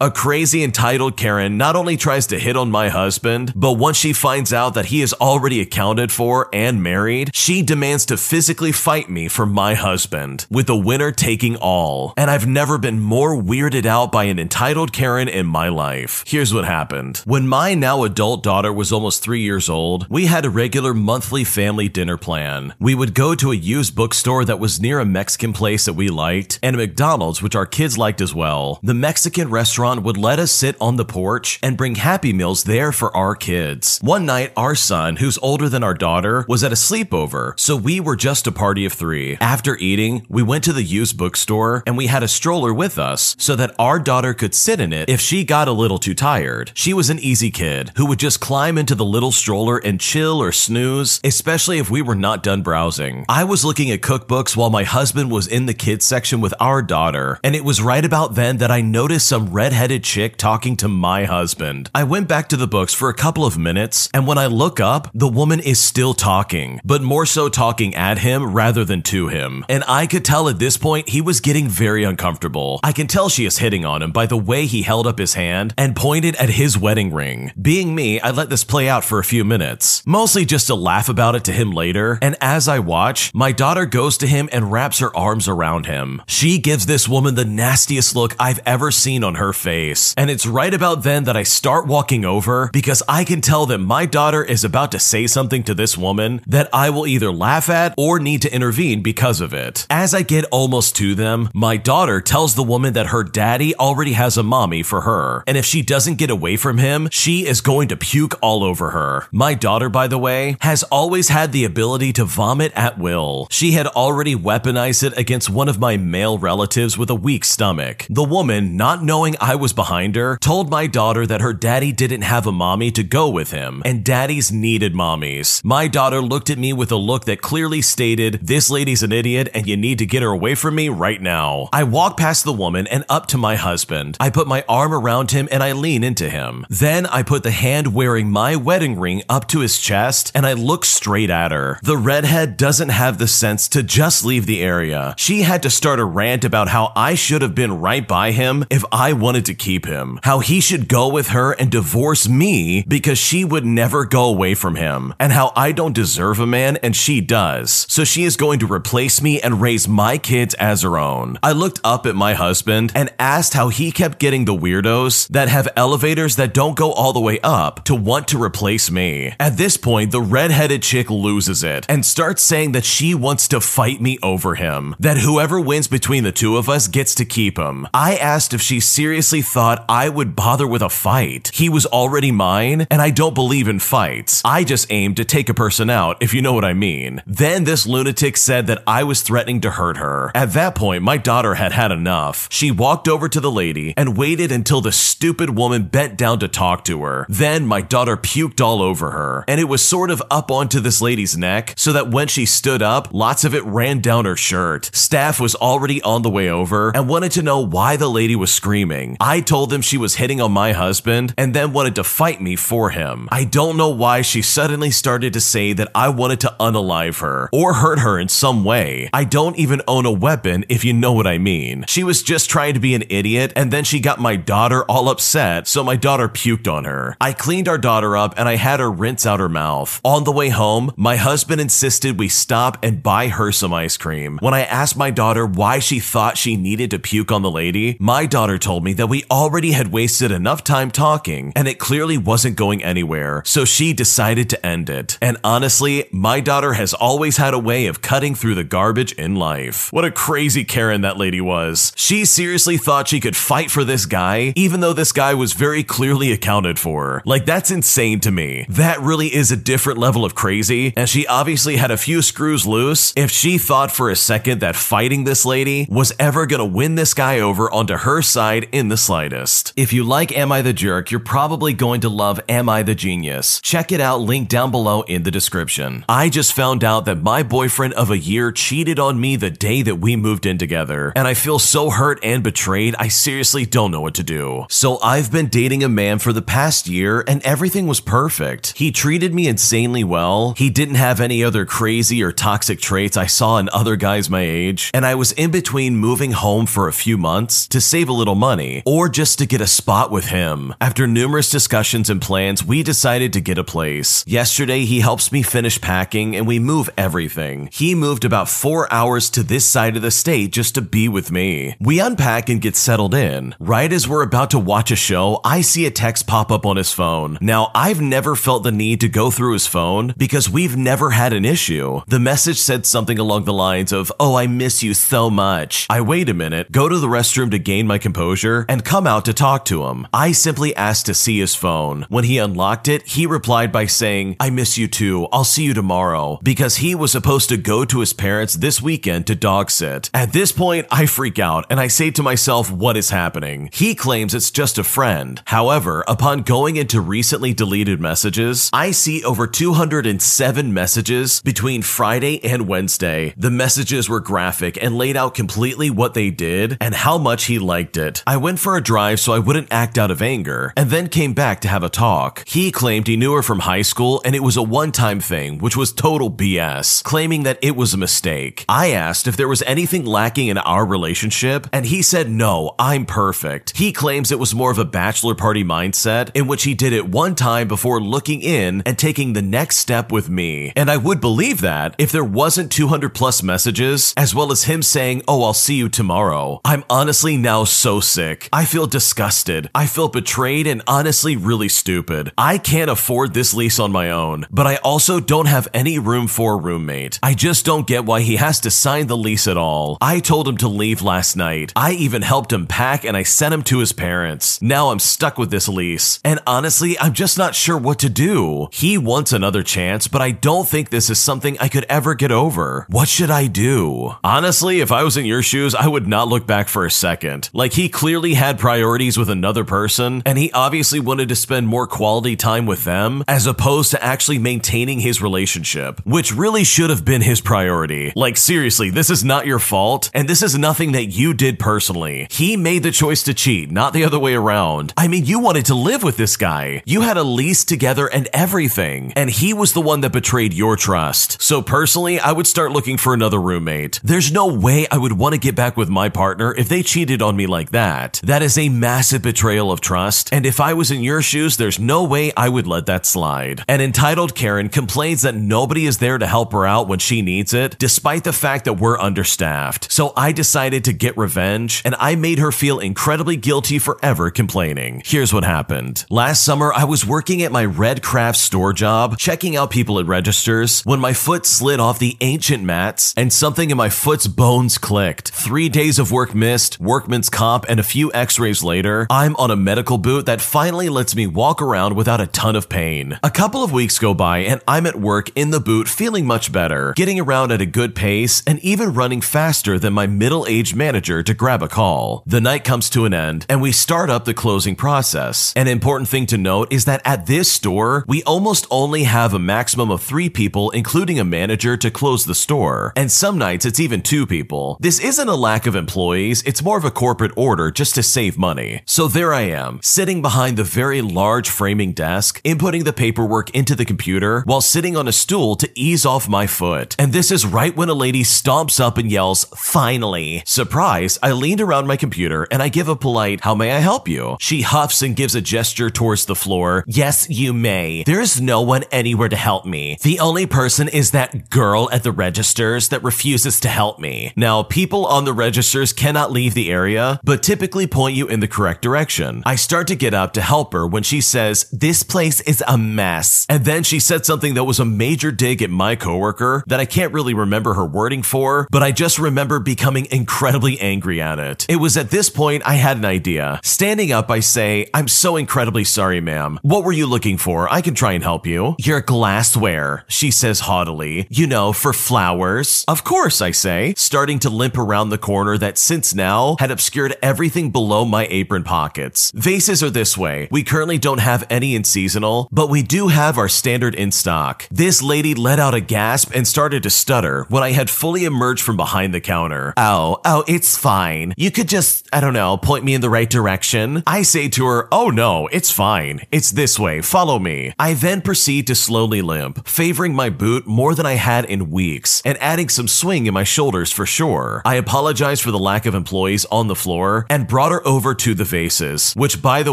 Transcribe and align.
A 0.00 0.10
crazy 0.10 0.64
entitled 0.64 1.16
Karen 1.16 1.56
not 1.56 1.76
only 1.76 1.96
tries 1.96 2.26
to 2.26 2.38
hit 2.40 2.56
on 2.56 2.68
my 2.68 2.88
husband, 2.88 3.52
but 3.54 3.74
once 3.74 3.96
she 3.96 4.12
finds 4.12 4.52
out 4.52 4.74
that 4.74 4.86
he 4.86 5.02
is 5.02 5.12
already 5.14 5.60
accounted 5.60 6.10
for 6.10 6.48
and 6.52 6.82
married, 6.82 7.30
she 7.32 7.62
demands 7.62 8.04
to 8.06 8.16
physically 8.16 8.72
fight 8.72 9.08
me 9.08 9.28
for 9.28 9.46
my 9.46 9.74
husband, 9.74 10.46
with 10.50 10.66
the 10.66 10.76
winner 10.76 11.12
taking 11.12 11.54
all. 11.54 12.12
And 12.16 12.28
I've 12.28 12.44
never 12.44 12.76
been 12.76 12.98
more 12.98 13.40
weirded 13.40 13.86
out 13.86 14.10
by 14.10 14.24
an 14.24 14.40
entitled 14.40 14.92
Karen 14.92 15.28
in 15.28 15.46
my 15.46 15.68
life. 15.68 16.24
Here's 16.26 16.52
what 16.52 16.64
happened. 16.64 17.18
When 17.18 17.46
my 17.46 17.74
now 17.74 18.02
adult 18.02 18.42
daughter 18.42 18.72
was 18.72 18.90
almost 18.90 19.22
three 19.22 19.42
years 19.42 19.68
old, 19.68 20.08
we 20.10 20.26
had 20.26 20.44
a 20.44 20.50
regular 20.50 20.92
monthly 20.92 21.44
family 21.44 21.88
dinner 21.88 22.16
plan. 22.16 22.74
We 22.80 22.96
would 22.96 23.14
go 23.14 23.36
to 23.36 23.52
a 23.52 23.56
used 23.56 23.94
bookstore 23.94 24.44
that 24.44 24.58
was 24.58 24.80
near 24.80 24.98
a 24.98 25.04
Mexican 25.04 25.52
place 25.52 25.84
that 25.84 25.92
we 25.92 26.08
liked, 26.08 26.58
and 26.64 26.74
a 26.74 26.78
McDonald's, 26.78 27.40
which 27.40 27.54
our 27.54 27.64
kids 27.64 27.96
liked 27.96 28.20
as 28.20 28.34
well. 28.34 28.80
The 28.82 28.92
Mexican 28.92 29.50
restaurant 29.50 29.83
would 29.84 30.16
let 30.16 30.38
us 30.38 30.50
sit 30.50 30.76
on 30.80 30.96
the 30.96 31.04
porch 31.04 31.58
and 31.62 31.76
bring 31.76 31.96
Happy 31.96 32.32
Meals 32.32 32.64
there 32.64 32.90
for 32.90 33.14
our 33.14 33.34
kids. 33.34 33.98
One 34.00 34.24
night, 34.24 34.50
our 34.56 34.74
son, 34.74 35.16
who's 35.16 35.36
older 35.42 35.68
than 35.68 35.84
our 35.84 35.92
daughter, 35.92 36.46
was 36.48 36.64
at 36.64 36.72
a 36.72 36.74
sleepover, 36.74 37.52
so 37.60 37.76
we 37.76 38.00
were 38.00 38.16
just 38.16 38.46
a 38.46 38.52
party 38.52 38.86
of 38.86 38.94
three. 38.94 39.36
After 39.42 39.76
eating, 39.76 40.26
we 40.30 40.42
went 40.42 40.64
to 40.64 40.72
the 40.72 40.82
used 40.82 41.18
bookstore 41.18 41.82
and 41.86 41.98
we 41.98 42.06
had 42.06 42.22
a 42.22 42.28
stroller 42.28 42.72
with 42.72 42.98
us 42.98 43.36
so 43.38 43.54
that 43.56 43.74
our 43.78 43.98
daughter 43.98 44.32
could 44.32 44.54
sit 44.54 44.80
in 44.80 44.94
it 44.94 45.10
if 45.10 45.20
she 45.20 45.44
got 45.44 45.68
a 45.68 45.72
little 45.72 45.98
too 45.98 46.14
tired. 46.14 46.72
She 46.74 46.94
was 46.94 47.10
an 47.10 47.18
easy 47.18 47.50
kid 47.50 47.92
who 47.96 48.06
would 48.06 48.18
just 48.18 48.40
climb 48.40 48.78
into 48.78 48.94
the 48.94 49.04
little 49.04 49.32
stroller 49.32 49.76
and 49.76 50.00
chill 50.00 50.40
or 50.40 50.50
snooze, 50.50 51.20
especially 51.22 51.78
if 51.78 51.90
we 51.90 52.00
were 52.00 52.14
not 52.14 52.42
done 52.42 52.62
browsing. 52.62 53.26
I 53.28 53.44
was 53.44 53.66
looking 53.66 53.90
at 53.90 54.00
cookbooks 54.00 54.56
while 54.56 54.70
my 54.70 54.84
husband 54.84 55.30
was 55.30 55.46
in 55.46 55.66
the 55.66 55.74
kids 55.74 56.06
section 56.06 56.40
with 56.40 56.54
our 56.58 56.80
daughter, 56.80 57.38
and 57.44 57.54
it 57.54 57.64
was 57.64 57.82
right 57.82 58.04
about 58.04 58.34
then 58.34 58.56
that 58.56 58.70
I 58.70 58.80
noticed 58.80 59.26
some 59.26 59.52
red 59.52 59.73
redheaded 59.74 60.04
chick 60.04 60.36
talking 60.36 60.76
to 60.76 60.86
my 60.86 61.24
husband. 61.24 61.90
I 61.92 62.04
went 62.04 62.28
back 62.28 62.48
to 62.50 62.56
the 62.56 62.68
books 62.68 62.94
for 62.94 63.08
a 63.08 63.14
couple 63.14 63.44
of 63.44 63.58
minutes, 63.58 64.08
and 64.14 64.24
when 64.24 64.38
I 64.38 64.46
look 64.46 64.78
up, 64.78 65.10
the 65.12 65.26
woman 65.26 65.58
is 65.58 65.80
still 65.82 66.14
talking, 66.14 66.80
but 66.84 67.02
more 67.02 67.26
so 67.26 67.48
talking 67.48 67.92
at 67.96 68.18
him 68.18 68.52
rather 68.52 68.84
than 68.84 69.02
to 69.02 69.26
him. 69.26 69.64
And 69.68 69.82
I 69.88 70.06
could 70.06 70.24
tell 70.24 70.48
at 70.48 70.60
this 70.60 70.76
point 70.76 71.08
he 71.08 71.20
was 71.20 71.40
getting 71.40 71.66
very 71.66 72.04
uncomfortable. 72.04 72.78
I 72.84 72.92
can 72.92 73.08
tell 73.08 73.28
she 73.28 73.46
is 73.46 73.58
hitting 73.58 73.84
on 73.84 74.00
him 74.00 74.12
by 74.12 74.26
the 74.26 74.36
way 74.36 74.66
he 74.66 74.82
held 74.82 75.08
up 75.08 75.18
his 75.18 75.34
hand 75.34 75.74
and 75.76 75.96
pointed 75.96 76.36
at 76.36 76.50
his 76.50 76.78
wedding 76.78 77.12
ring. 77.12 77.50
Being 77.60 77.96
me, 77.96 78.20
I 78.20 78.30
let 78.30 78.50
this 78.50 78.62
play 78.62 78.88
out 78.88 79.02
for 79.04 79.18
a 79.18 79.24
few 79.24 79.44
minutes, 79.44 80.06
mostly 80.06 80.44
just 80.44 80.68
to 80.68 80.76
laugh 80.76 81.08
about 81.08 81.34
it 81.34 81.42
to 81.46 81.52
him 81.52 81.72
later. 81.72 82.20
And 82.22 82.36
as 82.40 82.68
I 82.68 82.78
watch, 82.78 83.34
my 83.34 83.50
daughter 83.50 83.86
goes 83.86 84.18
to 84.18 84.28
him 84.28 84.48
and 84.52 84.70
wraps 84.70 85.00
her 85.00 85.14
arms 85.16 85.48
around 85.48 85.86
him. 85.86 86.22
She 86.28 86.58
gives 86.58 86.86
this 86.86 87.08
woman 87.08 87.34
the 87.34 87.44
nastiest 87.44 88.14
look 88.14 88.36
I've 88.38 88.60
ever 88.64 88.92
seen 88.92 89.24
on 89.24 89.34
her 89.34 89.52
face. 89.64 90.14
And 90.18 90.30
it's 90.30 90.46
right 90.46 90.74
about 90.74 91.02
then 91.02 91.24
that 91.24 91.36
I 91.36 91.42
start 91.42 91.86
walking 91.86 92.24
over 92.26 92.68
because 92.72 93.02
I 93.08 93.24
can 93.24 93.40
tell 93.40 93.64
that 93.66 93.78
my 93.78 94.04
daughter 94.04 94.44
is 94.44 94.62
about 94.62 94.92
to 94.92 94.98
say 94.98 95.26
something 95.26 95.62
to 95.64 95.74
this 95.74 95.96
woman 95.96 96.42
that 96.46 96.68
I 96.72 96.90
will 96.90 97.06
either 97.06 97.32
laugh 97.32 97.70
at 97.70 97.94
or 97.96 98.18
need 98.18 98.42
to 98.42 98.54
intervene 98.54 99.02
because 99.02 99.40
of 99.40 99.54
it. 99.54 99.86
As 99.88 100.12
I 100.12 100.20
get 100.22 100.44
almost 100.52 100.94
to 100.96 101.14
them, 101.14 101.48
my 101.54 101.78
daughter 101.78 102.20
tells 102.20 102.54
the 102.54 102.62
woman 102.62 102.92
that 102.92 103.06
her 103.06 103.24
daddy 103.24 103.74
already 103.76 104.12
has 104.12 104.36
a 104.36 104.42
mommy 104.42 104.82
for 104.82 105.00
her. 105.00 105.42
And 105.46 105.56
if 105.56 105.64
she 105.64 105.80
doesn't 105.80 106.18
get 106.18 106.30
away 106.30 106.56
from 106.56 106.76
him, 106.76 107.08
she 107.10 107.46
is 107.46 107.62
going 107.62 107.88
to 107.88 107.96
puke 107.96 108.34
all 108.42 108.62
over 108.62 108.90
her. 108.90 109.26
My 109.32 109.54
daughter, 109.54 109.88
by 109.88 110.08
the 110.08 110.18
way, 110.18 110.56
has 110.60 110.82
always 110.84 111.28
had 111.30 111.52
the 111.52 111.64
ability 111.64 112.12
to 112.14 112.26
vomit 112.26 112.72
at 112.74 112.98
will. 112.98 113.48
She 113.50 113.72
had 113.72 113.86
already 113.86 114.34
weaponized 114.36 115.02
it 115.02 115.16
against 115.16 115.48
one 115.48 115.70
of 115.70 115.80
my 115.80 115.96
male 115.96 116.36
relatives 116.36 116.98
with 116.98 117.08
a 117.08 117.14
weak 117.14 117.44
stomach. 117.44 118.06
The 118.10 118.24
woman, 118.24 118.76
not 118.76 119.02
knowing 119.02 119.36
I 119.40 119.53
was 119.54 119.72
behind 119.72 120.16
her, 120.16 120.38
told 120.40 120.70
my 120.70 120.86
daughter 120.86 121.26
that 121.26 121.40
her 121.40 121.52
daddy 121.52 121.92
didn't 121.92 122.22
have 122.22 122.46
a 122.46 122.52
mommy 122.52 122.90
to 122.92 123.02
go 123.02 123.28
with 123.28 123.50
him, 123.50 123.82
and 123.84 124.04
daddies 124.04 124.52
needed 124.52 124.94
mommies. 124.94 125.64
My 125.64 125.88
daughter 125.88 126.20
looked 126.20 126.50
at 126.50 126.58
me 126.58 126.72
with 126.72 126.90
a 126.92 126.96
look 126.96 127.24
that 127.24 127.40
clearly 127.40 127.82
stated, 127.82 128.40
This 128.42 128.70
lady's 128.70 129.02
an 129.02 129.12
idiot 129.12 129.48
and 129.54 129.66
you 129.66 129.76
need 129.76 129.98
to 129.98 130.06
get 130.06 130.22
her 130.22 130.28
away 130.28 130.54
from 130.54 130.74
me 130.74 130.88
right 130.88 131.20
now. 131.20 131.68
I 131.72 131.84
walk 131.84 132.16
past 132.16 132.44
the 132.44 132.52
woman 132.52 132.86
and 132.86 133.04
up 133.08 133.26
to 133.28 133.38
my 133.38 133.56
husband. 133.56 134.16
I 134.20 134.30
put 134.30 134.48
my 134.48 134.64
arm 134.68 134.92
around 134.92 135.30
him 135.30 135.48
and 135.50 135.62
I 135.62 135.72
lean 135.72 136.04
into 136.04 136.28
him. 136.28 136.66
Then 136.68 137.06
I 137.06 137.22
put 137.22 137.42
the 137.42 137.50
hand 137.50 137.94
wearing 137.94 138.30
my 138.30 138.56
wedding 138.56 138.98
ring 138.98 139.22
up 139.28 139.48
to 139.48 139.60
his 139.60 139.78
chest 139.78 140.32
and 140.34 140.46
I 140.46 140.52
look 140.54 140.84
straight 140.84 141.30
at 141.30 141.52
her. 141.52 141.78
The 141.82 141.96
redhead 141.96 142.56
doesn't 142.56 142.88
have 142.88 143.18
the 143.18 143.28
sense 143.28 143.68
to 143.68 143.82
just 143.82 144.24
leave 144.24 144.46
the 144.46 144.62
area. 144.62 145.14
She 145.16 145.42
had 145.42 145.62
to 145.62 145.70
start 145.70 146.00
a 146.00 146.04
rant 146.04 146.44
about 146.44 146.68
how 146.68 146.92
I 146.96 147.14
should 147.14 147.42
have 147.42 147.54
been 147.54 147.80
right 147.80 148.06
by 148.06 148.32
him 148.32 148.64
if 148.70 148.84
I 148.92 149.12
wanted 149.12 149.43
wanted 149.44 149.58
to 149.58 149.64
keep 149.64 149.86
him, 149.86 150.18
how 150.22 150.38
he 150.40 150.60
should 150.60 150.88
go 150.88 151.08
with 151.08 151.28
her 151.28 151.52
and 151.52 151.70
divorce 151.70 152.28
me 152.28 152.84
because 152.88 153.18
she 153.18 153.44
would 153.44 153.64
never 153.64 154.04
go 154.04 154.24
away 154.24 154.54
from 154.54 154.76
him, 154.76 155.14
and 155.18 155.32
how 155.32 155.52
I 155.56 155.72
don't 155.72 155.94
deserve 155.94 156.40
a 156.40 156.46
man 156.46 156.76
and 156.82 156.96
she 156.96 157.20
does. 157.20 157.86
So 157.88 158.04
she 158.04 158.24
is 158.24 158.36
going 158.36 158.58
to 158.60 158.72
replace 158.72 159.20
me 159.20 159.40
and 159.40 159.60
raise 159.60 159.86
my 159.88 160.18
kids 160.18 160.54
as 160.54 160.82
her 160.82 160.96
own. 160.98 161.38
I 161.42 161.52
looked 161.52 161.80
up 161.84 162.06
at 162.06 162.14
my 162.14 162.34
husband 162.34 162.92
and 162.94 163.12
asked 163.18 163.54
how 163.54 163.68
he 163.68 163.92
kept 163.92 164.18
getting 164.18 164.44
the 164.44 164.54
weirdos 164.54 165.28
that 165.28 165.48
have 165.48 165.68
elevators 165.76 166.36
that 166.36 166.54
don't 166.54 166.76
go 166.76 166.92
all 166.92 167.12
the 167.12 167.20
way 167.20 167.38
up 167.42 167.84
to 167.84 167.94
want 167.94 168.28
to 168.28 168.42
replace 168.42 168.90
me. 168.90 169.34
At 169.38 169.56
this 169.56 169.76
point, 169.76 170.10
the 170.10 170.22
redheaded 170.22 170.82
chick 170.82 171.10
loses 171.10 171.62
it 171.62 171.86
and 171.88 172.04
starts 172.04 172.42
saying 172.42 172.72
that 172.72 172.84
she 172.84 173.14
wants 173.14 173.48
to 173.48 173.60
fight 173.60 174.00
me 174.00 174.18
over 174.22 174.54
him, 174.54 174.94
that 174.98 175.18
whoever 175.18 175.60
wins 175.60 175.88
between 175.88 176.24
the 176.24 176.32
two 176.32 176.56
of 176.56 176.68
us 176.68 176.88
gets 176.88 177.14
to 177.16 177.24
keep 177.24 177.58
him. 177.58 177.86
I 177.92 178.16
asked 178.16 178.54
if 178.54 178.62
she 178.62 178.80
seriously 178.80 179.33
seriously 179.34 179.54
thought 179.54 179.84
I 179.88 180.08
would 180.08 180.36
bother 180.36 180.66
with 180.66 180.82
a 180.82 180.88
fight. 180.88 181.50
He 181.54 181.68
was 181.68 181.86
already 181.86 182.30
mine, 182.30 182.86
and 182.90 183.02
I 183.02 183.10
don't 183.10 183.34
believe 183.34 183.68
in 183.68 183.80
fights. 183.80 184.42
I 184.44 184.64
just 184.64 184.90
aim 184.90 185.14
to 185.16 185.24
take 185.24 185.48
a 185.48 185.54
person 185.54 185.90
out, 185.90 186.16
if 186.20 186.34
you 186.34 186.42
know 186.42 186.52
what 186.52 186.64
I 186.64 186.74
mean. 186.74 187.22
Then 187.26 187.64
this 187.64 187.86
lunatic 187.86 188.36
said 188.36 188.66
that 188.66 188.82
I 188.86 189.02
was 189.02 189.22
threatening 189.22 189.60
to 189.62 189.72
hurt 189.72 189.96
her. 189.96 190.30
At 190.34 190.52
that 190.52 190.74
point, 190.74 191.02
my 191.02 191.16
daughter 191.16 191.54
had 191.54 191.72
had 191.72 191.90
enough. 191.90 192.48
She 192.50 192.70
walked 192.70 193.08
over 193.08 193.28
to 193.28 193.40
the 193.40 193.50
lady 193.50 193.94
and 193.96 194.16
waited 194.16 194.52
until 194.52 194.80
the 194.80 194.92
stupid 194.92 195.50
woman 195.50 195.84
bent 195.84 196.16
down 196.16 196.38
to 196.40 196.48
talk 196.48 196.84
to 196.84 197.02
her. 197.02 197.26
Then 197.28 197.66
my 197.66 197.80
daughter 197.80 198.16
puked 198.16 198.60
all 198.60 198.82
over 198.82 199.10
her, 199.10 199.44
and 199.48 199.60
it 199.60 199.68
was 199.68 199.82
sort 199.82 200.10
of 200.10 200.22
up 200.30 200.50
onto 200.50 200.80
this 200.80 201.00
lady's 201.00 201.36
neck 201.36 201.74
so 201.76 201.92
that 201.92 202.10
when 202.10 202.28
she 202.28 202.46
stood 202.46 202.82
up, 202.82 203.08
lots 203.12 203.44
of 203.44 203.54
it 203.54 203.64
ran 203.64 204.00
down 204.00 204.26
her 204.26 204.36
shirt. 204.36 204.90
Staff 204.94 205.40
was 205.40 205.54
already 205.56 206.00
on 206.02 206.22
the 206.22 206.30
way 206.30 206.48
over 206.48 206.90
and 206.90 207.08
wanted 207.08 207.32
to 207.32 207.42
know 207.42 207.60
why 207.60 207.96
the 207.96 208.08
lady 208.08 208.36
was 208.36 208.52
screaming. 208.52 209.16
I 209.26 209.40
told 209.40 209.70
them 209.70 209.80
she 209.80 209.96
was 209.96 210.16
hitting 210.16 210.42
on 210.42 210.52
my 210.52 210.72
husband 210.72 211.32
and 211.38 211.54
then 211.54 211.72
wanted 211.72 211.94
to 211.94 212.04
fight 212.04 212.40
me 212.40 212.56
for 212.56 212.90
him. 212.90 213.28
I 213.32 213.44
don't 213.44 213.76
know 213.78 213.88
why 213.88 214.22
she 214.22 214.42
suddenly 214.42 214.90
started 214.90 215.32
to 215.32 215.40
say 215.40 215.72
that 215.72 215.90
I 215.94 216.08
wanted 216.08 216.40
to 216.40 216.54
unalive 216.60 217.20
her 217.20 217.48
or 217.52 217.74
hurt 217.74 218.00
her 218.00 218.18
in 218.18 218.28
some 218.28 218.64
way. 218.64 219.08
I 219.12 219.24
don't 219.24 219.56
even 219.56 219.82
own 219.88 220.04
a 220.04 220.12
weapon, 220.12 220.66
if 220.68 220.84
you 220.84 220.92
know 220.92 221.12
what 221.12 221.26
I 221.26 221.38
mean. 221.38 221.84
She 221.88 222.04
was 222.04 222.22
just 222.22 222.50
trying 222.50 222.74
to 222.74 222.80
be 222.80 222.94
an 222.94 223.04
idiot 223.08 223.52
and 223.56 223.70
then 223.70 223.84
she 223.84 224.00
got 224.00 224.20
my 224.20 224.36
daughter 224.36 224.84
all 224.84 225.08
upset, 225.08 225.68
so 225.68 225.82
my 225.82 225.96
daughter 225.96 226.28
puked 226.28 226.70
on 226.70 226.84
her. 226.84 227.16
I 227.20 227.32
cleaned 227.32 227.68
our 227.68 227.78
daughter 227.78 228.16
up 228.16 228.34
and 228.36 228.48
I 228.48 228.56
had 228.56 228.80
her 228.80 228.90
rinse 228.90 229.24
out 229.24 229.40
her 229.40 229.48
mouth. 229.48 230.00
On 230.04 230.24
the 230.24 230.32
way 230.32 230.50
home, 230.50 230.92
my 230.96 231.16
husband 231.16 231.60
insisted 231.60 232.18
we 232.18 232.28
stop 232.28 232.76
and 232.82 233.02
buy 233.02 233.28
her 233.28 233.52
some 233.52 233.72
ice 233.72 233.96
cream. 233.96 234.38
When 234.42 234.52
I 234.52 234.64
asked 234.64 234.98
my 234.98 235.10
daughter 235.10 235.46
why 235.46 235.78
she 235.78 235.98
thought 235.98 236.36
she 236.36 236.56
needed 236.56 236.90
to 236.90 236.98
puke 236.98 237.32
on 237.32 237.40
the 237.40 237.50
lady, 237.50 237.96
my 237.98 238.26
daughter 238.26 238.58
told 238.58 238.84
me 238.84 238.92
that 238.92 239.04
that 239.04 239.08
we 239.14 239.22
already 239.30 239.70
had 239.70 239.92
wasted 239.92 240.32
enough 240.32 240.64
time 240.64 240.90
talking 240.90 241.52
and 241.54 241.68
it 241.68 241.78
clearly 241.78 242.18
wasn't 242.18 242.56
going 242.56 242.82
anywhere, 242.82 243.44
so 243.46 243.64
she 243.64 243.92
decided 243.92 244.50
to 244.50 244.66
end 244.66 244.90
it. 244.90 245.18
And 245.22 245.36
honestly, 245.44 246.08
my 246.10 246.40
daughter 246.40 246.72
has 246.72 246.92
always 246.92 247.36
had 247.36 247.54
a 247.54 247.58
way 247.60 247.86
of 247.86 248.02
cutting 248.02 248.34
through 248.34 248.56
the 248.56 248.64
garbage 248.64 249.12
in 249.12 249.36
life. 249.36 249.92
What 249.92 250.04
a 250.04 250.10
crazy 250.10 250.64
Karen 250.64 251.02
that 251.02 251.16
lady 251.16 251.40
was. 251.40 251.92
She 251.94 252.24
seriously 252.24 252.76
thought 252.76 253.06
she 253.06 253.20
could 253.20 253.36
fight 253.36 253.70
for 253.70 253.84
this 253.84 254.04
guy, 254.04 254.52
even 254.56 254.80
though 254.80 254.92
this 254.92 255.12
guy 255.12 255.32
was 255.32 255.52
very 255.52 255.84
clearly 255.84 256.32
accounted 256.32 256.80
for. 256.80 257.22
Like, 257.24 257.46
that's 257.46 257.70
insane 257.70 258.18
to 258.18 258.32
me. 258.32 258.66
That 258.68 259.00
really 259.00 259.32
is 259.32 259.52
a 259.52 259.56
different 259.56 260.00
level 260.00 260.24
of 260.24 260.34
crazy, 260.34 260.92
and 260.96 261.08
she 261.08 261.24
obviously 261.28 261.76
had 261.76 261.92
a 261.92 261.96
few 261.96 262.20
screws 262.20 262.66
loose 262.66 263.12
if 263.14 263.30
she 263.30 263.58
thought 263.58 263.92
for 263.92 264.10
a 264.10 264.16
second 264.16 264.60
that 264.60 264.74
fighting 264.74 265.22
this 265.22 265.46
lady 265.46 265.86
was 265.88 266.12
ever 266.18 266.46
gonna 266.46 266.64
win 266.64 266.96
this 266.96 267.14
guy 267.14 267.38
over 267.38 267.70
onto 267.70 267.94
her 267.98 268.20
side 268.20 268.66
in 268.72 268.88
the 268.88 268.93
the 268.94 268.98
slightest. 268.98 269.72
If 269.74 269.92
you 269.92 270.04
like 270.04 270.30
Am 270.38 270.52
I 270.52 270.62
the 270.62 270.72
Jerk, 270.72 271.10
you're 271.10 271.18
probably 271.18 271.72
going 271.72 272.02
to 272.02 272.08
love 272.08 272.38
Am 272.48 272.68
I 272.68 272.84
the 272.84 272.94
Genius. 272.94 273.60
Check 273.60 273.90
it 273.90 274.00
out, 274.00 274.20
link 274.20 274.48
down 274.48 274.70
below 274.70 275.02
in 275.02 275.24
the 275.24 275.32
description. 275.32 276.04
I 276.08 276.28
just 276.28 276.52
found 276.52 276.84
out 276.84 277.04
that 277.06 277.20
my 277.20 277.42
boyfriend 277.42 277.94
of 277.94 278.12
a 278.12 278.18
year 278.18 278.52
cheated 278.52 279.00
on 279.00 279.20
me 279.20 279.34
the 279.34 279.50
day 279.50 279.82
that 279.82 279.96
we 279.96 280.14
moved 280.14 280.46
in 280.46 280.58
together, 280.58 281.12
and 281.16 281.26
I 281.26 281.34
feel 281.34 281.58
so 281.58 281.90
hurt 281.90 282.20
and 282.22 282.44
betrayed, 282.44 282.94
I 282.96 283.08
seriously 283.08 283.66
don't 283.66 283.90
know 283.90 284.00
what 284.00 284.14
to 284.14 284.22
do. 284.22 284.66
So 284.70 285.00
I've 285.00 285.32
been 285.32 285.48
dating 285.48 285.82
a 285.82 285.88
man 285.88 286.20
for 286.20 286.32
the 286.32 286.40
past 286.40 286.86
year, 286.86 287.24
and 287.26 287.42
everything 287.42 287.88
was 287.88 287.98
perfect. 287.98 288.74
He 288.76 288.92
treated 288.92 289.34
me 289.34 289.48
insanely 289.48 290.04
well. 290.04 290.54
He 290.56 290.70
didn't 290.70 290.94
have 290.94 291.20
any 291.20 291.42
other 291.42 291.66
crazy 291.66 292.22
or 292.22 292.30
toxic 292.30 292.78
traits 292.78 293.16
I 293.16 293.26
saw 293.26 293.58
in 293.58 293.68
other 293.70 293.96
guys 293.96 294.30
my 294.30 294.42
age, 294.42 294.92
and 294.94 295.04
I 295.04 295.16
was 295.16 295.32
in 295.32 295.50
between 295.50 295.96
moving 295.96 296.30
home 296.30 296.66
for 296.66 296.86
a 296.86 296.92
few 296.92 297.18
months 297.18 297.66
to 297.66 297.80
save 297.80 298.08
a 298.08 298.12
little 298.12 298.36
money, 298.36 298.83
or 298.84 299.08
just 299.08 299.38
to 299.38 299.46
get 299.46 299.60
a 299.60 299.66
spot 299.66 300.10
with 300.10 300.26
him. 300.26 300.74
After 300.80 301.06
numerous 301.06 301.50
discussions 301.50 302.10
and 302.10 302.20
plans, 302.20 302.64
we 302.64 302.82
decided 302.82 303.32
to 303.32 303.40
get 303.40 303.58
a 303.58 303.64
place. 303.64 304.24
Yesterday, 304.26 304.84
he 304.84 305.00
helps 305.00 305.32
me 305.32 305.42
finish 305.42 305.80
packing 305.80 306.36
and 306.36 306.46
we 306.46 306.58
move 306.58 306.90
everything. 306.96 307.68
He 307.72 307.94
moved 307.94 308.24
about 308.24 308.48
four 308.48 308.92
hours 308.92 309.30
to 309.30 309.42
this 309.42 309.66
side 309.66 309.96
of 309.96 310.02
the 310.02 310.10
state 310.10 310.52
just 310.52 310.74
to 310.74 310.82
be 310.82 311.08
with 311.08 311.30
me. 311.30 311.76
We 311.80 312.00
unpack 312.00 312.48
and 312.48 312.60
get 312.60 312.76
settled 312.76 313.14
in. 313.14 313.54
Right 313.58 313.92
as 313.92 314.08
we're 314.08 314.22
about 314.22 314.50
to 314.50 314.58
watch 314.58 314.90
a 314.90 314.96
show, 314.96 315.40
I 315.44 315.60
see 315.60 315.86
a 315.86 315.90
text 315.90 316.26
pop 316.26 316.50
up 316.50 316.66
on 316.66 316.76
his 316.76 316.92
phone. 316.92 317.38
Now, 317.40 317.70
I've 317.74 318.00
never 318.00 318.36
felt 318.36 318.62
the 318.62 318.72
need 318.72 319.00
to 319.00 319.08
go 319.08 319.30
through 319.30 319.52
his 319.54 319.66
phone 319.66 320.14
because 320.16 320.50
we've 320.50 320.76
never 320.76 321.10
had 321.10 321.32
an 321.32 321.44
issue. 321.44 322.00
The 322.08 322.20
message 322.20 322.58
said 322.58 322.86
something 322.86 323.18
along 323.18 323.44
the 323.44 323.52
lines 323.52 323.92
of, 323.92 324.12
Oh, 324.20 324.34
I 324.34 324.46
miss 324.46 324.82
you 324.82 324.94
so 324.94 325.30
much. 325.30 325.86
I 325.90 326.00
wait 326.00 326.28
a 326.28 326.34
minute, 326.34 326.72
go 326.72 326.88
to 326.88 326.98
the 326.98 327.06
restroom 327.06 327.50
to 327.50 327.58
gain 327.58 327.86
my 327.86 327.98
composure, 327.98 328.66
and 328.74 328.84
come 328.84 329.06
out 329.06 329.24
to 329.24 329.32
talk 329.32 329.64
to 329.64 329.84
him. 329.84 330.04
I 330.12 330.32
simply 330.32 330.74
asked 330.74 331.06
to 331.06 331.14
see 331.14 331.38
his 331.38 331.54
phone. 331.54 332.06
When 332.08 332.24
he 332.24 332.38
unlocked 332.38 332.88
it, 332.88 333.06
he 333.06 333.24
replied 333.24 333.70
by 333.70 333.86
saying, 333.86 334.34
I 334.40 334.50
miss 334.50 334.76
you 334.76 334.88
too. 334.88 335.28
I'll 335.32 335.44
see 335.44 335.62
you 335.62 335.74
tomorrow. 335.74 336.40
Because 336.42 336.78
he 336.78 336.96
was 336.96 337.12
supposed 337.12 337.48
to 337.50 337.56
go 337.56 337.84
to 337.84 338.00
his 338.00 338.12
parents 338.12 338.54
this 338.54 338.82
weekend 338.82 339.28
to 339.28 339.36
dog 339.36 339.70
sit. 339.70 340.10
At 340.12 340.32
this 340.32 340.50
point, 340.50 340.88
I 340.90 341.06
freak 341.06 341.38
out 341.38 341.66
and 341.70 341.78
I 341.78 341.86
say 341.86 342.10
to 342.10 342.22
myself, 342.24 342.68
What 342.68 342.96
is 342.96 343.10
happening? 343.10 343.70
He 343.72 343.94
claims 343.94 344.34
it's 344.34 344.50
just 344.50 344.76
a 344.76 344.82
friend. 344.82 345.40
However, 345.46 346.04
upon 346.08 346.42
going 346.42 346.74
into 346.74 347.00
recently 347.00 347.54
deleted 347.54 348.00
messages, 348.00 348.70
I 348.72 348.90
see 348.90 349.22
over 349.22 349.46
207 349.46 350.74
messages 350.74 351.40
between 351.42 351.82
Friday 351.82 352.44
and 352.44 352.66
Wednesday. 352.66 353.34
The 353.36 353.52
messages 353.52 354.08
were 354.08 354.18
graphic 354.18 354.82
and 354.82 354.98
laid 354.98 355.16
out 355.16 355.34
completely 355.34 355.90
what 355.90 356.14
they 356.14 356.30
did 356.30 356.76
and 356.80 356.92
how 356.92 357.18
much 357.18 357.44
he 357.44 357.60
liked 357.60 357.96
it. 357.96 358.24
I 358.26 358.36
went 358.36 358.63
for 358.64 358.78
a 358.78 358.82
drive 358.82 359.20
so 359.20 359.34
I 359.34 359.40
wouldn't 359.40 359.70
act 359.70 359.98
out 359.98 360.10
of 360.10 360.22
anger 360.22 360.72
and 360.74 360.88
then 360.88 361.08
came 361.08 361.34
back 361.34 361.60
to 361.60 361.68
have 361.68 361.82
a 361.82 361.90
talk. 361.90 362.48
He 362.48 362.72
claimed 362.72 363.06
he 363.06 363.14
knew 363.18 363.34
her 363.34 363.42
from 363.42 363.58
high 363.58 363.82
school 363.82 364.22
and 364.24 364.34
it 364.34 364.42
was 364.42 364.56
a 364.56 364.62
one 364.62 364.90
time 364.90 365.20
thing, 365.20 365.58
which 365.58 365.76
was 365.76 365.92
total 365.92 366.30
BS, 366.30 367.04
claiming 367.04 367.42
that 367.42 367.58
it 367.60 367.76
was 367.76 367.92
a 367.92 367.98
mistake. 367.98 368.64
I 368.66 368.92
asked 368.92 369.26
if 369.26 369.36
there 369.36 369.48
was 369.48 369.62
anything 369.66 370.06
lacking 370.06 370.48
in 370.48 370.56
our 370.56 370.86
relationship 370.86 371.66
and 371.74 371.84
he 371.84 372.00
said 372.00 372.30
no, 372.30 372.74
I'm 372.78 373.04
perfect. 373.04 373.76
He 373.76 373.92
claims 373.92 374.32
it 374.32 374.38
was 374.38 374.54
more 374.54 374.70
of 374.70 374.78
a 374.78 374.86
bachelor 374.86 375.34
party 375.34 375.62
mindset 375.62 376.30
in 376.32 376.46
which 376.46 376.62
he 376.62 376.72
did 376.72 376.94
it 376.94 377.06
one 377.06 377.34
time 377.34 377.68
before 377.68 378.00
looking 378.00 378.40
in 378.40 378.82
and 378.86 378.98
taking 378.98 379.34
the 379.34 379.42
next 379.42 379.76
step 379.76 380.10
with 380.10 380.30
me. 380.30 380.72
And 380.74 380.90
I 380.90 380.96
would 380.96 381.20
believe 381.20 381.60
that 381.60 381.94
if 381.98 382.10
there 382.10 382.24
wasn't 382.24 382.72
200 382.72 383.14
plus 383.14 383.42
messages, 383.42 384.14
as 384.16 384.34
well 384.34 384.50
as 384.50 384.64
him 384.64 384.82
saying, 384.82 385.20
Oh, 385.28 385.42
I'll 385.42 385.52
see 385.52 385.74
you 385.74 385.90
tomorrow. 385.90 386.62
I'm 386.64 386.84
honestly 386.88 387.36
now 387.36 387.64
so 387.64 388.00
sick. 388.00 388.48
I 388.54 388.66
feel 388.66 388.86
disgusted. 388.86 389.68
I 389.74 389.86
feel 389.86 390.06
betrayed 390.06 390.68
and 390.68 390.80
honestly 390.86 391.36
really 391.36 391.68
stupid. 391.68 392.30
I 392.38 392.56
can't 392.56 392.88
afford 392.88 393.34
this 393.34 393.52
lease 393.52 393.80
on 393.80 393.90
my 393.90 394.12
own, 394.12 394.46
but 394.48 394.64
I 394.64 394.76
also 394.76 395.18
don't 395.18 395.46
have 395.46 395.66
any 395.74 395.98
room 395.98 396.28
for 396.28 396.52
a 396.54 396.56
roommate. 396.56 397.18
I 397.20 397.34
just 397.34 397.66
don't 397.66 397.84
get 397.84 398.04
why 398.04 398.20
he 398.20 398.36
has 398.36 398.60
to 398.60 398.70
sign 398.70 399.08
the 399.08 399.16
lease 399.16 399.48
at 399.48 399.56
all. 399.56 399.98
I 400.00 400.20
told 400.20 400.46
him 400.46 400.56
to 400.58 400.68
leave 400.68 401.02
last 401.02 401.34
night. 401.34 401.72
I 401.74 401.94
even 401.94 402.22
helped 402.22 402.52
him 402.52 402.68
pack 402.68 403.04
and 403.04 403.16
I 403.16 403.24
sent 403.24 403.52
him 403.52 403.64
to 403.64 403.80
his 403.80 403.92
parents. 403.92 404.62
Now 404.62 404.90
I'm 404.90 405.00
stuck 405.00 405.36
with 405.36 405.50
this 405.50 405.66
lease. 405.66 406.20
And 406.24 406.38
honestly, 406.46 406.96
I'm 407.00 407.12
just 407.12 407.36
not 407.36 407.56
sure 407.56 407.76
what 407.76 407.98
to 407.98 408.08
do. 408.08 408.68
He 408.70 408.96
wants 408.96 409.32
another 409.32 409.64
chance, 409.64 410.06
but 410.06 410.22
I 410.22 410.30
don't 410.30 410.68
think 410.68 410.90
this 410.90 411.10
is 411.10 411.18
something 411.18 411.58
I 411.58 411.66
could 411.66 411.86
ever 411.88 412.14
get 412.14 412.30
over. 412.30 412.86
What 412.88 413.08
should 413.08 413.32
I 413.32 413.48
do? 413.48 414.14
Honestly, 414.22 414.78
if 414.78 414.92
I 414.92 415.02
was 415.02 415.16
in 415.16 415.24
your 415.24 415.42
shoes, 415.42 415.74
I 415.74 415.88
would 415.88 416.06
not 416.06 416.28
look 416.28 416.46
back 416.46 416.68
for 416.68 416.86
a 416.86 416.90
second. 416.92 417.50
Like 417.52 417.72
he 417.72 417.88
clearly 417.88 418.34
had 418.44 418.58
priorities 418.58 419.16
with 419.16 419.30
another 419.30 419.64
person, 419.64 420.22
and 420.26 420.36
he 420.36 420.52
obviously 420.52 421.00
wanted 421.00 421.30
to 421.30 421.34
spend 421.34 421.66
more 421.66 421.86
quality 421.86 422.36
time 422.36 422.66
with 422.66 422.84
them 422.84 423.24
as 423.26 423.46
opposed 423.46 423.90
to 423.90 424.04
actually 424.04 424.38
maintaining 424.38 425.00
his 425.00 425.22
relationship, 425.22 425.98
which 426.04 426.34
really 426.34 426.62
should 426.62 426.90
have 426.90 427.06
been 427.06 427.22
his 427.22 427.40
priority. 427.40 428.12
Like 428.14 428.36
seriously, 428.36 428.90
this 428.90 429.08
is 429.08 429.24
not 429.24 429.46
your 429.46 429.58
fault, 429.58 430.10
and 430.12 430.28
this 430.28 430.42
is 430.42 430.58
nothing 430.58 430.92
that 430.92 431.06
you 431.06 431.32
did 431.32 431.58
personally. 431.58 432.26
He 432.30 432.56
made 432.56 432.82
the 432.82 432.90
choice 432.90 433.22
to 433.22 433.32
cheat, 433.32 433.70
not 433.70 433.94
the 433.94 434.04
other 434.04 434.18
way 434.18 434.34
around. 434.34 434.92
I 434.94 435.08
mean, 435.08 435.24
you 435.24 435.40
wanted 435.40 435.64
to 435.66 435.74
live 435.74 436.02
with 436.02 436.18
this 436.18 436.36
guy. 436.36 436.82
You 436.84 437.00
had 437.00 437.16
a 437.16 437.22
lease 437.22 437.64
together 437.64 438.06
and 438.08 438.28
everything, 438.34 439.14
and 439.16 439.30
he 439.30 439.54
was 439.54 439.72
the 439.72 439.80
one 439.80 440.02
that 440.02 440.12
betrayed 440.12 440.52
your 440.52 440.76
trust. 440.76 441.40
So 441.40 441.62
personally, 441.62 442.20
I 442.20 442.32
would 442.32 442.46
start 442.46 442.72
looking 442.72 442.98
for 442.98 443.14
another 443.14 443.40
roommate. 443.40 444.00
There's 444.04 444.30
no 444.30 444.52
way 444.52 444.86
I 444.90 444.98
would 444.98 445.12
want 445.14 445.34
to 445.34 445.40
get 445.40 445.56
back 445.56 445.78
with 445.78 445.88
my 445.88 446.10
partner 446.10 446.52
if 446.54 446.68
they 446.68 446.82
cheated 446.82 447.22
on 447.22 447.36
me 447.36 447.46
like 447.46 447.70
that. 447.70 448.20
That 448.22 448.33
is 448.42 448.58
a 448.58 448.68
massive 448.68 449.22
betrayal 449.22 449.70
of 449.70 449.80
trust, 449.80 450.32
and 450.32 450.46
if 450.46 450.60
I 450.60 450.74
was 450.74 450.90
in 450.90 451.02
your 451.02 451.22
shoes, 451.22 451.56
there's 451.56 451.78
no 451.78 452.04
way 452.04 452.32
I 452.36 452.48
would 452.48 452.66
let 452.66 452.86
that 452.86 453.06
slide. 453.06 453.62
An 453.68 453.80
entitled 453.80 454.34
Karen 454.34 454.68
complains 454.68 455.22
that 455.22 455.34
nobody 455.34 455.86
is 455.86 455.98
there 455.98 456.18
to 456.18 456.26
help 456.26 456.52
her 456.52 456.66
out 456.66 456.88
when 456.88 456.98
she 456.98 457.22
needs 457.22 457.52
it, 457.54 457.78
despite 457.78 458.24
the 458.24 458.32
fact 458.32 458.64
that 458.64 458.74
we're 458.74 458.98
understaffed. 458.98 459.92
So 459.92 460.12
I 460.16 460.32
decided 460.32 460.84
to 460.84 460.92
get 460.92 461.16
revenge, 461.16 461.82
and 461.84 461.94
I 461.98 462.14
made 462.14 462.38
her 462.38 462.52
feel 462.52 462.78
incredibly 462.78 463.36
guilty 463.36 463.78
for 463.78 463.98
ever 464.02 464.30
complaining. 464.30 465.02
Here's 465.04 465.32
what 465.32 465.44
happened. 465.44 466.04
Last 466.10 466.44
summer, 466.44 466.72
I 466.72 466.84
was 466.84 467.06
working 467.06 467.42
at 467.42 467.52
my 467.52 467.64
Red 467.64 468.02
Craft 468.02 468.38
store 468.38 468.72
job, 468.72 469.18
checking 469.18 469.56
out 469.56 469.70
people 469.70 469.98
at 469.98 470.06
registers, 470.06 470.82
when 470.82 471.00
my 471.00 471.12
foot 471.12 471.46
slid 471.46 471.80
off 471.80 471.98
the 471.98 472.16
ancient 472.20 472.64
mats 472.64 473.14
and 473.16 473.32
something 473.32 473.70
in 473.70 473.76
my 473.76 473.88
foot's 473.88 474.26
bones 474.26 474.78
clicked. 474.78 475.30
Three 475.30 475.68
days 475.68 475.98
of 475.98 476.10
work 476.10 476.34
missed, 476.34 476.80
workman's 476.80 477.30
comp, 477.30 477.64
and 477.68 477.78
a 477.78 477.84
few 477.84 478.10
x 478.24 478.38
rays 478.38 478.64
later, 478.64 479.06
I'm 479.10 479.36
on 479.36 479.50
a 479.50 479.56
medical 479.56 479.98
boot 479.98 480.24
that 480.24 480.40
finally 480.40 480.88
lets 480.88 481.14
me 481.14 481.26
walk 481.26 481.60
around 481.60 481.94
without 481.94 482.22
a 482.22 482.26
ton 482.26 482.56
of 482.56 482.70
pain. 482.70 483.18
A 483.22 483.28
couple 483.28 483.62
of 483.62 483.70
weeks 483.70 483.98
go 483.98 484.14
by, 484.14 484.38
and 484.38 484.62
I'm 484.66 484.86
at 484.86 484.98
work 484.98 485.28
in 485.34 485.50
the 485.50 485.60
boot 485.60 485.88
feeling 485.88 486.24
much 486.24 486.50
better, 486.50 486.94
getting 486.96 487.20
around 487.20 487.52
at 487.52 487.60
a 487.60 487.66
good 487.66 487.94
pace, 487.94 488.42
and 488.46 488.58
even 488.60 488.94
running 488.94 489.20
faster 489.20 489.78
than 489.78 489.92
my 489.92 490.06
middle 490.06 490.46
aged 490.48 490.74
manager 490.74 491.22
to 491.22 491.34
grab 491.34 491.62
a 491.62 491.68
call. 491.68 492.22
The 492.24 492.40
night 492.40 492.64
comes 492.64 492.88
to 492.90 493.04
an 493.04 493.12
end, 493.12 493.44
and 493.46 493.60
we 493.60 493.72
start 493.72 494.08
up 494.08 494.24
the 494.24 494.32
closing 494.32 494.74
process. 494.74 495.52
An 495.54 495.68
important 495.68 496.08
thing 496.08 496.24
to 496.28 496.38
note 496.38 496.72
is 496.72 496.86
that 496.86 497.02
at 497.04 497.26
this 497.26 497.52
store, 497.52 498.06
we 498.08 498.22
almost 498.22 498.66
only 498.70 499.02
have 499.02 499.34
a 499.34 499.38
maximum 499.38 499.90
of 499.90 500.02
three 500.02 500.30
people, 500.30 500.70
including 500.70 501.20
a 501.20 501.24
manager, 501.24 501.76
to 501.76 501.90
close 501.90 502.24
the 502.24 502.34
store. 502.34 502.94
And 502.96 503.12
some 503.12 503.36
nights 503.36 503.66
it's 503.66 503.80
even 503.80 504.00
two 504.00 504.26
people. 504.26 504.78
This 504.80 504.98
isn't 504.98 505.28
a 505.28 505.36
lack 505.36 505.66
of 505.66 505.76
employees, 505.76 506.42
it's 506.46 506.62
more 506.62 506.78
of 506.78 506.86
a 506.86 506.90
corporate 506.90 507.36
order 507.36 507.70
just 507.70 507.94
to 507.96 508.02
save 508.04 508.38
money. 508.38 508.82
So 508.86 509.08
there 509.08 509.34
I 509.34 509.42
am, 509.42 509.80
sitting 509.82 510.22
behind 510.22 510.56
the 510.56 510.64
very 510.64 511.02
large 511.02 511.48
framing 511.48 511.92
desk, 511.92 512.42
inputting 512.42 512.84
the 512.84 512.92
paperwork 512.92 513.50
into 513.50 513.74
the 513.74 513.84
computer 513.84 514.42
while 514.46 514.60
sitting 514.60 514.96
on 514.96 515.08
a 515.08 515.12
stool 515.12 515.56
to 515.56 515.70
ease 515.74 516.04
off 516.06 516.28
my 516.28 516.46
foot. 516.46 516.94
And 516.98 517.12
this 517.12 517.30
is 517.30 517.46
right 517.46 517.74
when 517.76 517.88
a 517.88 517.94
lady 517.94 518.22
stomps 518.22 518.80
up 518.80 518.98
and 518.98 519.10
yells, 519.10 519.44
Finally! 519.56 520.42
Surprised, 520.46 521.18
I 521.22 521.32
leaned 521.32 521.60
around 521.60 521.86
my 521.86 521.96
computer 521.96 522.46
and 522.50 522.62
I 522.62 522.68
give 522.68 522.88
a 522.88 522.96
polite, 522.96 523.40
How 523.40 523.54
may 523.54 523.72
I 523.72 523.78
help 523.80 524.08
you? 524.08 524.36
She 524.40 524.62
huffs 524.62 525.02
and 525.02 525.16
gives 525.16 525.34
a 525.34 525.40
gesture 525.40 525.90
towards 525.90 526.26
the 526.26 526.34
floor. 526.34 526.84
Yes, 526.86 527.28
you 527.30 527.52
may. 527.52 528.04
There's 528.04 528.40
no 528.40 528.62
one 528.62 528.84
anywhere 528.90 529.28
to 529.28 529.36
help 529.36 529.66
me. 529.66 529.98
The 530.02 530.20
only 530.20 530.46
person 530.46 530.88
is 530.88 531.10
that 531.10 531.50
girl 531.50 531.88
at 531.92 532.02
the 532.02 532.12
registers 532.12 532.88
that 532.88 533.02
refuses 533.02 533.60
to 533.60 533.68
help 533.68 533.98
me. 533.98 534.32
Now, 534.36 534.62
people 534.62 535.06
on 535.06 535.24
the 535.24 535.32
registers 535.32 535.92
cannot 535.92 536.32
leave 536.32 536.54
the 536.54 536.70
area, 536.70 537.20
but 537.24 537.42
typically 537.42 537.86
point 537.94 538.16
you 538.16 538.26
in 538.26 538.40
the 538.40 538.48
correct 538.48 538.82
direction. 538.82 539.42
I 539.46 539.54
start 539.54 539.86
to 539.86 539.94
get 539.94 540.12
up 540.12 540.32
to 540.32 540.42
help 540.42 540.72
her 540.72 540.84
when 540.86 541.04
she 541.04 541.20
says, 541.20 541.70
This 541.70 542.02
place 542.02 542.40
is 542.40 542.62
a 542.66 542.76
mess. 542.76 543.46
And 543.48 543.64
then 543.64 543.84
she 543.84 544.00
said 544.00 544.26
something 544.26 544.54
that 544.54 544.64
was 544.64 544.80
a 544.80 544.84
major 544.84 545.30
dig 545.30 545.62
at 545.62 545.70
my 545.70 545.94
coworker 545.94 546.64
that 546.66 546.80
I 546.80 546.86
can't 546.86 547.12
really 547.12 547.34
remember 547.34 547.74
her 547.74 547.84
wording 547.86 548.24
for, 548.24 548.66
but 548.70 548.82
I 548.82 548.90
just 548.90 549.18
remember 549.20 549.60
becoming 549.60 550.08
incredibly 550.10 550.78
angry 550.80 551.22
at 551.22 551.38
it. 551.38 551.66
It 551.68 551.76
was 551.76 551.96
at 551.96 552.10
this 552.10 552.28
point 552.28 552.66
I 552.66 552.74
had 552.74 552.96
an 552.96 553.04
idea. 553.04 553.60
Standing 553.62 554.10
up, 554.10 554.28
I 554.28 554.40
say, 554.40 554.90
I'm 554.92 555.06
so 555.06 555.36
incredibly 555.36 555.84
sorry, 555.84 556.20
ma'am. 556.20 556.58
What 556.62 556.82
were 556.82 556.92
you 556.92 557.06
looking 557.06 557.38
for? 557.38 557.72
I 557.72 557.80
can 557.80 557.94
try 557.94 558.14
and 558.14 558.24
help 558.24 558.44
you. 558.44 558.74
Your 558.80 559.02
glassware, 559.02 560.04
she 560.08 560.32
says 560.32 560.60
haughtily. 560.60 561.28
You 561.30 561.46
know, 561.46 561.72
for 561.72 561.92
flowers. 561.92 562.84
Of 562.88 563.04
course, 563.04 563.40
I 563.40 563.52
say, 563.52 563.94
starting 563.96 564.40
to 564.40 564.50
limp 564.50 564.76
around 564.76 565.10
the 565.10 565.18
corner 565.18 565.56
that 565.58 565.78
since 565.78 566.12
now 566.12 566.56
had 566.58 566.72
obscured 566.72 567.16
everything 567.22 567.70
below 567.70 567.83
my 567.84 568.26
apron 568.30 568.64
pockets. 568.64 569.30
Vases 569.34 569.82
are 569.82 569.90
this 569.90 570.16
way. 570.16 570.48
We 570.50 570.62
currently 570.62 570.98
don't 570.98 571.20
have 571.20 571.46
any 571.50 571.74
in 571.74 571.84
seasonal, 571.84 572.48
but 572.50 572.70
we 572.70 572.82
do 572.82 573.08
have 573.08 573.36
our 573.38 573.48
standard 573.48 573.94
in 573.94 574.10
stock. 574.10 574.66
This 574.70 575.02
lady 575.02 575.34
let 575.34 575.58
out 575.58 575.74
a 575.74 575.80
gasp 575.80 576.32
and 576.34 576.48
started 576.48 576.82
to 576.82 576.90
stutter 576.90 577.44
when 577.48 577.62
I 577.62 577.72
had 577.72 577.90
fully 577.90 578.24
emerged 578.24 578.62
from 578.62 578.76
behind 578.76 579.12
the 579.12 579.20
counter. 579.20 579.74
Oh, 579.76 580.20
oh, 580.24 580.44
it's 580.48 580.76
fine. 580.76 581.34
You 581.36 581.50
could 581.50 581.68
just, 581.68 582.08
I 582.12 582.20
don't 582.20 582.32
know, 582.32 582.56
point 582.56 582.84
me 582.84 582.94
in 582.94 583.00
the 583.00 583.10
right 583.10 583.28
direction. 583.28 584.02
I 584.06 584.22
say 584.22 584.48
to 584.48 584.66
her, 584.66 584.88
oh 584.90 585.10
no, 585.10 585.46
it's 585.48 585.70
fine. 585.70 586.22
It's 586.30 586.50
this 586.50 586.78
way. 586.78 587.02
Follow 587.02 587.38
me. 587.38 587.74
I 587.78 587.94
then 587.94 588.22
proceed 588.22 588.66
to 588.68 588.74
slowly 588.74 589.22
limp, 589.22 589.68
favoring 589.68 590.14
my 590.14 590.30
boot 590.30 590.66
more 590.66 590.94
than 590.94 591.06
I 591.06 591.14
had 591.14 591.44
in 591.44 591.70
weeks 591.70 592.22
and 592.24 592.38
adding 592.40 592.68
some 592.68 592.88
swing 592.88 593.26
in 593.26 593.34
my 593.34 593.44
shoulders 593.44 593.92
for 593.92 594.06
sure. 594.06 594.62
I 594.64 594.76
apologize 594.76 595.40
for 595.40 595.50
the 595.50 595.58
lack 595.58 595.86
of 595.86 595.94
employees 595.94 596.44
on 596.46 596.68
the 596.68 596.74
floor 596.74 597.26
and 597.28 597.46
brought 597.46 597.72
her 597.74 597.86
over 597.86 598.14
to 598.14 598.34
the 598.34 598.44
vases, 598.44 599.12
which 599.14 599.42
by 599.42 599.62
the 599.62 599.72